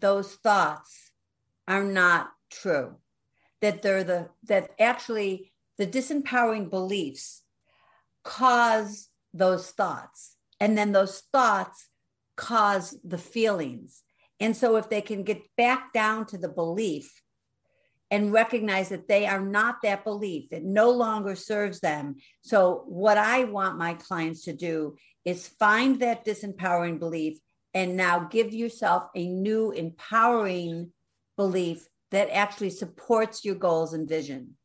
those 0.00 0.34
thoughts 0.34 1.12
are 1.68 1.84
not 1.84 2.30
true 2.50 2.96
that 3.62 3.80
they're 3.80 4.04
the 4.04 4.28
that 4.44 4.70
actually 4.78 5.52
the 5.78 5.86
disempowering 5.86 6.68
beliefs 6.68 7.42
cause 8.22 9.08
those 9.32 9.70
thoughts 9.70 10.36
and 10.60 10.76
then 10.76 10.92
those 10.92 11.22
thoughts 11.32 11.88
cause 12.36 12.98
the 13.04 13.18
feelings. 13.18 14.02
And 14.38 14.56
so 14.56 14.76
if 14.76 14.90
they 14.90 15.00
can 15.00 15.22
get 15.22 15.42
back 15.56 15.92
down 15.92 16.26
to 16.26 16.38
the 16.38 16.48
belief 16.48 17.22
and 18.10 18.32
recognize 18.32 18.88
that 18.90 19.08
they 19.08 19.26
are 19.26 19.40
not 19.40 19.76
that 19.82 20.04
belief 20.04 20.52
it 20.52 20.64
no 20.64 20.90
longer 20.90 21.34
serves 21.36 21.80
them. 21.80 22.16
So 22.42 22.82
what 22.86 23.16
i 23.16 23.44
want 23.44 23.78
my 23.78 23.94
clients 23.94 24.42
to 24.44 24.52
do 24.52 24.96
is 25.24 25.48
find 25.48 26.00
that 26.00 26.24
disempowering 26.24 26.98
belief 26.98 27.38
and 27.74 27.96
now 27.96 28.20
give 28.20 28.52
yourself 28.52 29.04
a 29.14 29.26
new 29.26 29.70
empowering 29.70 30.92
belief 31.36 31.88
that 32.10 32.28
actually 32.30 32.70
supports 32.70 33.44
your 33.44 33.54
goals 33.54 33.94
and 33.94 34.08
vision. 34.08 34.56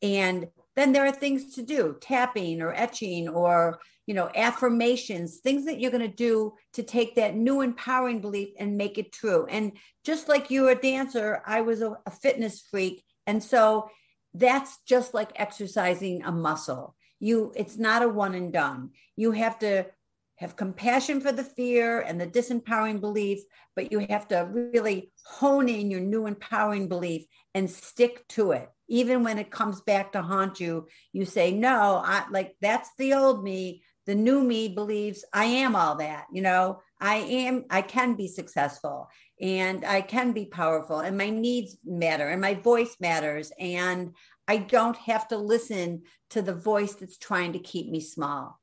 And 0.00 0.48
then 0.76 0.92
there 0.92 1.04
are 1.06 1.12
things 1.12 1.54
to 1.56 1.62
do, 1.62 1.96
tapping 2.00 2.62
or 2.62 2.72
etching 2.72 3.28
or 3.28 3.80
you 4.06 4.14
know 4.14 4.30
affirmations, 4.34 5.38
things 5.38 5.66
that 5.66 5.80
you're 5.80 5.90
going 5.90 6.08
to 6.08 6.16
do 6.16 6.54
to 6.74 6.82
take 6.82 7.16
that 7.16 7.34
new 7.34 7.60
empowering 7.60 8.20
belief 8.20 8.50
and 8.58 8.76
make 8.76 8.96
it 8.96 9.12
true. 9.12 9.46
And 9.46 9.72
just 10.04 10.28
like 10.28 10.50
you 10.50 10.68
are 10.68 10.72
a 10.72 10.80
dancer, 10.80 11.42
I 11.44 11.62
was 11.62 11.82
a, 11.82 11.98
a 12.06 12.10
fitness 12.10 12.62
freak 12.70 13.02
and 13.28 13.44
so 13.44 13.90
that's 14.32 14.78
just 14.86 15.12
like 15.12 15.32
exercising 15.36 16.22
a 16.24 16.32
muscle 16.32 16.96
you 17.20 17.52
it's 17.56 17.76
not 17.76 18.02
a 18.02 18.08
one 18.08 18.34
and 18.34 18.52
done. 18.52 18.90
You 19.16 19.32
have 19.32 19.58
to 19.60 19.86
have 20.36 20.56
compassion 20.56 21.20
for 21.20 21.32
the 21.32 21.42
fear 21.42 22.00
and 22.00 22.20
the 22.20 22.26
disempowering 22.26 23.00
belief 23.00 23.40
but 23.74 23.92
you 23.92 24.00
have 24.10 24.26
to 24.28 24.48
really 24.52 25.12
hone 25.24 25.68
in 25.68 25.90
your 25.90 26.00
new 26.00 26.26
empowering 26.26 26.88
belief 26.88 27.24
and 27.54 27.70
stick 27.70 28.26
to 28.28 28.52
it. 28.52 28.68
Even 28.88 29.22
when 29.22 29.38
it 29.38 29.50
comes 29.50 29.80
back 29.80 30.12
to 30.12 30.22
haunt 30.22 30.60
you 30.60 30.86
you 31.12 31.24
say 31.24 31.52
no 31.52 32.02
i 32.04 32.24
like 32.30 32.54
that's 32.60 32.90
the 32.98 33.14
old 33.14 33.42
me. 33.42 33.82
The 34.06 34.14
new 34.14 34.42
me 34.42 34.68
believes 34.68 35.24
i 35.32 35.44
am 35.44 35.76
all 35.76 35.96
that 35.96 36.26
you 36.32 36.42
know? 36.42 36.80
I 37.00 37.16
am 37.16 37.64
i 37.70 37.82
can 37.82 38.14
be 38.14 38.28
successful 38.28 39.08
and 39.40 39.84
i 39.84 40.00
can 40.00 40.32
be 40.32 40.46
powerful 40.46 40.98
and 41.00 41.16
my 41.16 41.30
needs 41.30 41.76
matter 41.84 42.28
and 42.28 42.40
my 42.40 42.54
voice 42.54 42.96
matters 43.00 43.52
and 43.58 44.14
I 44.48 44.56
don't 44.56 44.96
have 44.96 45.28
to 45.28 45.36
listen 45.36 46.02
to 46.30 46.42
the 46.42 46.54
voice 46.54 46.94
that's 46.94 47.18
trying 47.18 47.52
to 47.52 47.58
keep 47.58 47.90
me 47.90 48.00
small. 48.00 48.58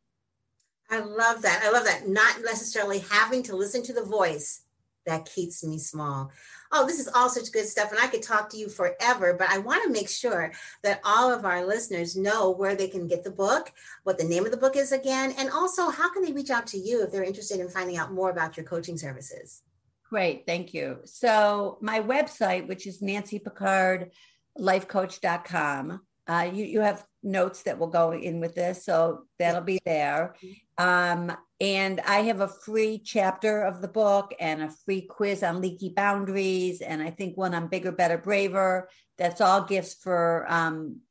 I 0.90 1.00
love 1.00 1.44
that. 1.44 1.62
I 1.64 1.72
love 1.72 1.86
that. 1.86 2.08
Not 2.08 2.42
necessarily 2.44 3.00
having 3.00 3.44
to 3.44 3.56
listen 3.56 3.84
to 3.84 3.94
the 3.94 4.04
voice 4.04 4.62
that 5.06 5.26
keeps 5.26 5.64
me 5.64 5.78
small. 5.78 6.32
Oh, 6.72 6.86
this 6.86 7.00
is 7.00 7.08
all 7.14 7.30
such 7.30 7.52
good 7.52 7.68
stuff. 7.68 7.92
And 7.92 8.00
I 8.00 8.08
could 8.08 8.24
talk 8.24 8.50
to 8.50 8.58
you 8.58 8.68
forever, 8.68 9.36
but 9.38 9.50
I 9.50 9.60
want 9.60 9.84
to 9.84 9.92
make 9.92 10.10
sure 10.10 10.52
that 10.84 11.00
all 11.04 11.32
of 11.32 11.46
our 11.46 11.66
listeners 11.66 12.16
know 12.16 12.50
where 12.52 12.76
they 12.76 12.88
can 12.88 13.08
get 13.08 13.24
the 13.24 13.32
book, 13.32 13.72
what 14.04 14.18
the 14.18 14.24
name 14.24 14.46
of 14.46 14.52
the 14.52 14.58
book 14.58 14.76
is 14.76 14.92
again, 14.92 15.34
and 15.38 15.52
also 15.52 15.90
how 15.90 16.12
can 16.12 16.24
they 16.24 16.34
reach 16.34 16.50
out 16.50 16.66
to 16.68 16.78
you 16.78 17.04
if 17.04 17.12
they're 17.12 17.24
interested 17.24 17.60
in 17.60 17.70
finding 17.70 17.98
out 17.98 18.12
more 18.12 18.32
about 18.32 18.58
your 18.58 18.66
coaching 18.66 18.98
services? 18.98 19.62
Great. 20.10 20.46
Thank 20.46 20.74
you. 20.74 21.00
So, 21.06 21.78
my 21.82 22.00
website, 22.00 22.68
which 22.68 22.86
is 22.86 23.02
Nancy 23.02 23.40
Pickard 23.40 24.12
lifecoach.com. 24.58 26.02
Uh, 26.28 26.50
you, 26.52 26.66
you 26.66 26.82
have 26.82 27.06
notes 27.22 27.64
that 27.64 27.78
will 27.78 27.88
go 27.88 28.12
in 28.12 28.40
with 28.40 28.56
this, 28.56 28.84
so 28.84 29.24
that'll 29.38 29.62
be 29.62 29.80
there. 29.86 30.36
Um, 30.78 31.36
and 31.62 32.02
I 32.02 32.22
have 32.22 32.42
a 32.42 32.48
free 32.48 33.02
chapter 33.04 33.62
of 33.62 33.82
the 33.82 33.88
book 33.88 34.34
and 34.40 34.64
a 34.64 34.70
free 34.86 35.02
quiz 35.02 35.44
on 35.44 35.62
leaky 35.62 35.90
boundaries, 35.90 36.82
and 36.82 37.02
I 37.02 37.12
think 37.12 37.38
one 37.38 37.54
on 37.54 37.68
bigger, 37.68 37.92
better, 37.92 38.18
braver. 38.18 38.90
That's 39.18 39.40
all 39.40 39.66
gifts 39.66 39.94
for 39.94 40.46
um, 40.50 41.02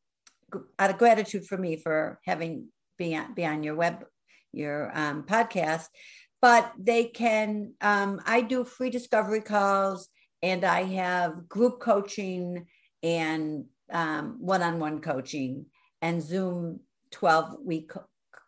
out 0.79 0.91
of 0.91 0.99
gratitude 0.99 1.47
for 1.47 1.57
me 1.57 1.77
for 1.77 2.21
having 2.25 2.69
be 2.99 3.17
on, 3.17 3.35
be 3.35 3.47
on 3.47 3.63
your 3.63 3.75
web 3.75 4.05
your 4.53 4.91
um, 4.95 5.25
podcast. 5.25 5.87
But 6.41 6.73
they 6.79 7.05
can. 7.05 7.75
Um, 7.81 8.21
I 8.27 8.43
do 8.43 8.65
free 8.65 8.91
discovery 8.91 9.41
calls, 9.41 10.09
and 10.43 10.65
I 10.65 10.83
have 10.85 11.49
group 11.49 11.81
coaching 11.81 12.67
and 13.05 13.67
um, 13.93 14.39
one-on-one 14.41 15.01
coaching 15.01 15.67
and 16.01 16.23
Zoom 16.23 16.81
12 17.13 17.59
week 17.63 17.91
co- 17.91 18.07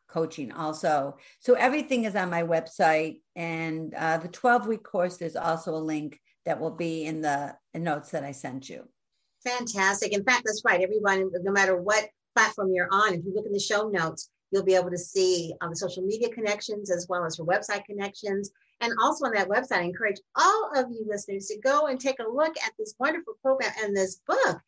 coaching 0.08 0.50
also. 0.50 1.18
So 1.40 1.54
everything 1.54 2.04
is 2.04 2.16
on 2.16 2.30
my 2.30 2.42
website 2.42 3.20
and 3.36 3.94
uh, 3.94 4.16
the 4.18 4.28
12 4.28 4.66
week 4.66 4.82
course, 4.82 5.18
there's 5.18 5.36
also 5.36 5.74
a 5.74 5.76
link 5.76 6.18
that 6.46 6.58
will 6.58 6.70
be 6.70 7.04
in 7.04 7.20
the 7.20 7.54
notes 7.74 8.10
that 8.10 8.24
I 8.24 8.32
sent 8.32 8.68
you. 8.68 8.88
Fantastic. 9.44 10.12
In 10.12 10.24
fact, 10.24 10.42
that's 10.46 10.62
right. 10.64 10.80
Everyone, 10.80 11.30
no 11.42 11.52
matter 11.52 11.76
what 11.76 12.08
platform 12.34 12.72
you're 12.72 12.88
on, 12.90 13.14
if 13.14 13.24
you 13.24 13.34
look 13.34 13.46
in 13.46 13.52
the 13.52 13.60
show 13.60 13.88
notes, 13.88 14.30
you'll 14.50 14.64
be 14.64 14.74
able 14.74 14.90
to 14.90 14.98
see 14.98 15.52
uh, 15.60 15.68
the 15.68 15.76
social 15.76 16.02
media 16.02 16.30
connections 16.30 16.90
as 16.90 17.06
well 17.08 17.24
as 17.24 17.36
her 17.36 17.44
website 17.44 17.84
connections. 17.84 18.50
And 18.80 18.92
also 19.00 19.26
on 19.26 19.32
that 19.32 19.48
website, 19.48 19.78
I 19.78 19.82
encourage 19.82 20.20
all 20.34 20.70
of 20.76 20.90
you 20.90 21.04
listeners 21.08 21.46
to 21.46 21.58
go 21.60 21.86
and 21.86 21.98
take 21.98 22.18
a 22.20 22.30
look 22.30 22.54
at 22.64 22.72
this 22.78 22.94
wonderful 22.98 23.34
program 23.42 23.72
and 23.82 23.96
this 23.96 24.20
book. 24.26 24.60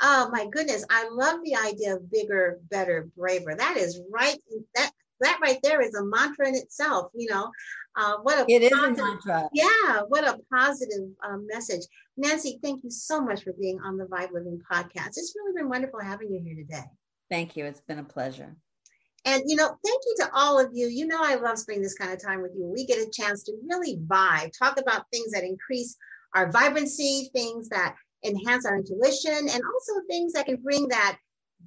Oh 0.00 0.28
my 0.32 0.46
goodness, 0.50 0.84
I 0.90 1.08
love 1.10 1.40
the 1.44 1.54
idea 1.56 1.94
of 1.94 2.10
bigger, 2.10 2.58
better, 2.70 3.08
braver. 3.16 3.54
That 3.54 3.76
is 3.76 4.00
right. 4.10 4.36
That 4.74 4.90
that 5.20 5.38
right 5.40 5.58
there 5.62 5.80
is 5.80 5.94
a 5.94 6.04
mantra 6.04 6.48
in 6.48 6.56
itself. 6.56 7.10
You 7.14 7.30
know, 7.30 7.52
uh, 7.96 8.16
what 8.22 8.38
a 8.38 8.44
it 8.48 8.72
positive, 8.72 8.92
is 8.92 8.98
a 8.98 9.02
mantra. 9.04 9.48
Yeah, 9.52 10.00
what 10.08 10.26
a 10.26 10.38
positive 10.52 11.08
um, 11.24 11.46
message. 11.46 11.82
Nancy, 12.16 12.58
thank 12.62 12.82
you 12.82 12.90
so 12.90 13.20
much 13.20 13.44
for 13.44 13.52
being 13.52 13.78
on 13.80 13.96
the 13.96 14.04
Vibe 14.06 14.32
Living 14.32 14.60
podcast. 14.70 15.10
It's 15.16 15.34
really 15.36 15.54
been 15.56 15.68
wonderful 15.68 16.00
having 16.00 16.32
you 16.32 16.42
here 16.42 16.56
today. 16.56 16.84
Thank 17.30 17.56
you. 17.56 17.64
It's 17.64 17.80
been 17.80 18.00
a 18.00 18.04
pleasure. 18.04 18.56
And, 19.24 19.42
you 19.46 19.56
know, 19.56 19.68
thank 19.68 20.02
you 20.06 20.14
to 20.18 20.30
all 20.34 20.58
of 20.58 20.70
you. 20.72 20.88
You 20.88 21.06
know, 21.06 21.20
I 21.20 21.36
love 21.36 21.58
spending 21.58 21.82
this 21.82 21.94
kind 21.94 22.12
of 22.12 22.22
time 22.22 22.42
with 22.42 22.52
you. 22.56 22.66
We 22.66 22.84
get 22.84 22.98
a 22.98 23.10
chance 23.10 23.44
to 23.44 23.52
really 23.68 23.98
vibe, 23.98 24.50
talk 24.58 24.80
about 24.80 25.06
things 25.12 25.30
that 25.32 25.44
increase 25.44 25.96
our 26.34 26.50
vibrancy, 26.50 27.30
things 27.32 27.68
that 27.68 27.94
enhance 28.24 28.66
our 28.66 28.76
intuition, 28.76 29.32
and 29.32 29.48
also 29.48 29.92
things 30.08 30.32
that 30.32 30.46
can 30.46 30.56
bring 30.56 30.88
that 30.88 31.18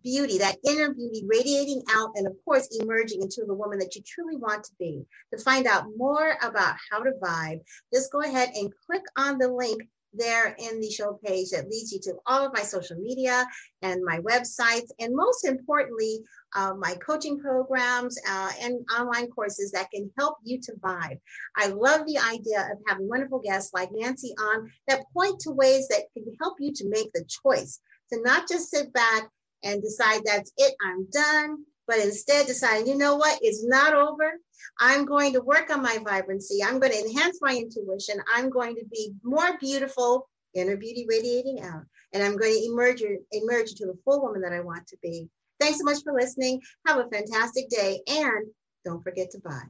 beauty, 0.04 0.38
that 0.38 0.58
inner 0.68 0.94
beauty 0.94 1.26
radiating 1.28 1.82
out, 1.96 2.12
and 2.15 2.28
of 2.28 2.34
course, 2.44 2.68
emerging 2.82 3.22
into 3.22 3.44
the 3.46 3.54
woman 3.54 3.80
that 3.80 3.96
you 3.96 4.02
truly 4.06 4.36
want 4.36 4.63
to 4.63 4.72
be. 4.78 5.06
To 5.34 5.41
find 5.41 5.68
out 5.68 5.86
more 5.96 6.36
about 6.41 6.76
how 6.91 7.00
to 7.00 7.12
vibe, 7.24 7.62
just 7.94 8.12
go 8.12 8.22
ahead 8.22 8.50
and 8.56 8.72
click 8.86 9.04
on 9.18 9.38
the 9.38 9.48
link 9.48 9.82
there 10.17 10.56
in 10.58 10.80
the 10.80 10.89
show 10.89 11.19
page 11.23 11.49
that 11.51 11.69
leads 11.69 11.91
you 11.91 11.99
to 12.01 12.15
all 12.25 12.45
of 12.45 12.54
my 12.54 12.62
social 12.62 12.97
media 12.97 13.45
and 13.82 14.04
my 14.04 14.19
websites, 14.19 14.89
and 14.99 15.15
most 15.15 15.45
importantly, 15.45 16.23
uh, 16.56 16.73
my 16.78 16.95
coaching 16.95 17.39
programs 17.39 18.17
uh, 18.30 18.51
and 18.62 18.86
online 18.97 19.28
courses 19.30 19.71
that 19.71 19.91
can 19.91 20.10
help 20.17 20.38
you 20.43 20.60
to 20.62 20.73
vibe. 20.73 21.19
I 21.56 21.67
love 21.67 22.06
the 22.06 22.17
idea 22.17 22.62
of 22.71 22.80
having 22.88 23.10
wonderful 23.10 23.39
guests 23.39 23.73
like 23.73 23.89
Nancy 23.91 24.34
on 24.39 24.71
that 24.88 25.04
point 25.13 25.39
to 25.41 25.51
ways 25.51 25.88
that 25.89 26.04
can 26.13 26.25
help 26.41 26.56
you 26.60 26.71
to 26.73 26.89
make 26.89 27.12
the 27.13 27.25
choice 27.43 27.80
to 28.12 28.21
not 28.21 28.47
just 28.47 28.69
sit 28.69 28.93
back 28.93 29.30
and 29.63 29.82
decide 29.82 30.21
that's 30.25 30.51
it, 30.58 30.75
I'm 30.86 31.08
done. 31.12 31.65
But 31.88 32.00
instead 32.00 32.48
deciding, 32.48 32.88
you 32.88 32.98
know 32.98 33.15
what, 33.15 33.39
it's 33.41 33.65
not 33.65 33.93
over. 33.93 34.34
I'm 34.80 35.06
going 35.06 35.34
to 35.34 35.41
work 35.41 35.69
on 35.69 35.82
my 35.82 35.98
vibrancy. 36.04 36.63
I'm 36.63 36.80
going 36.80 36.91
to 36.91 37.00
enhance 37.00 37.39
my 37.41 37.56
intuition. 37.56 38.21
I'm 38.34 38.50
going 38.50 38.76
to 38.76 38.86
be 38.91 39.13
more 39.24 39.58
beautiful, 39.60 40.28
inner 40.54 40.78
beauty 40.78 41.06
radiating 41.08 41.62
out, 41.62 41.84
and 42.13 42.24
I'm 42.24 42.38
going 42.38 42.54
to 42.54 42.65
emerge, 42.65 43.04
emerge 43.32 43.71
into 43.71 43.86
the 43.86 43.98
full 44.04 44.21
woman 44.21 44.41
that 44.41 44.54
I 44.54 44.62
want 44.62 44.88
to 44.88 44.98
be. 45.02 45.30
Thanks 45.60 45.80
so 45.80 45.86
much 45.86 46.04
for 46.04 46.13
listening. 46.13 46.62
Have 46.88 46.98
a 46.98 47.10
fantastic 47.10 47.69
day, 47.69 48.02
and 48.08 48.48
don't 48.84 49.04
forget 49.04 49.32
to 49.32 49.39
vibe. 49.39 49.69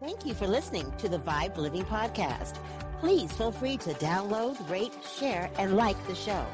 Thank 0.00 0.24
you 0.24 0.34
for 0.34 0.46
listening 0.46 0.92
to 0.98 1.08
the 1.08 1.18
Vibe 1.18 1.56
Living 1.56 1.84
Podcast. 1.84 2.54
Please 3.00 3.32
feel 3.32 3.50
free 3.50 3.76
to 3.78 3.90
download, 3.94 4.56
rate, 4.70 4.92
share, 5.18 5.50
and 5.58 5.76
like 5.76 5.96
the 6.06 6.14
show. 6.14 6.46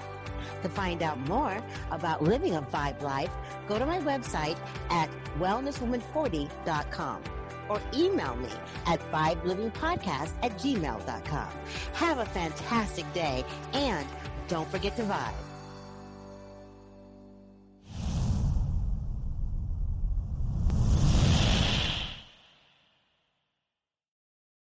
To 0.62 0.68
find 0.68 1.02
out 1.02 1.18
more 1.28 1.62
about 1.90 2.22
living 2.22 2.56
a 2.56 2.62
vibe 2.62 3.02
life, 3.02 3.30
go 3.68 3.78
to 3.78 3.86
my 3.86 3.98
website 4.00 4.58
at 4.90 5.10
wellnesswoman40.com 5.38 7.22
or 7.68 7.80
email 7.94 8.36
me 8.36 8.50
at 8.86 9.00
vibelivingpodcast 9.10 10.32
at 10.42 10.52
gmail.com. 10.58 11.48
Have 11.94 12.18
a 12.18 12.26
fantastic 12.26 13.10
day 13.12 13.44
and 13.72 14.06
don't 14.48 14.68
forget 14.70 14.96
to 14.96 15.02
vibe. 15.02 15.53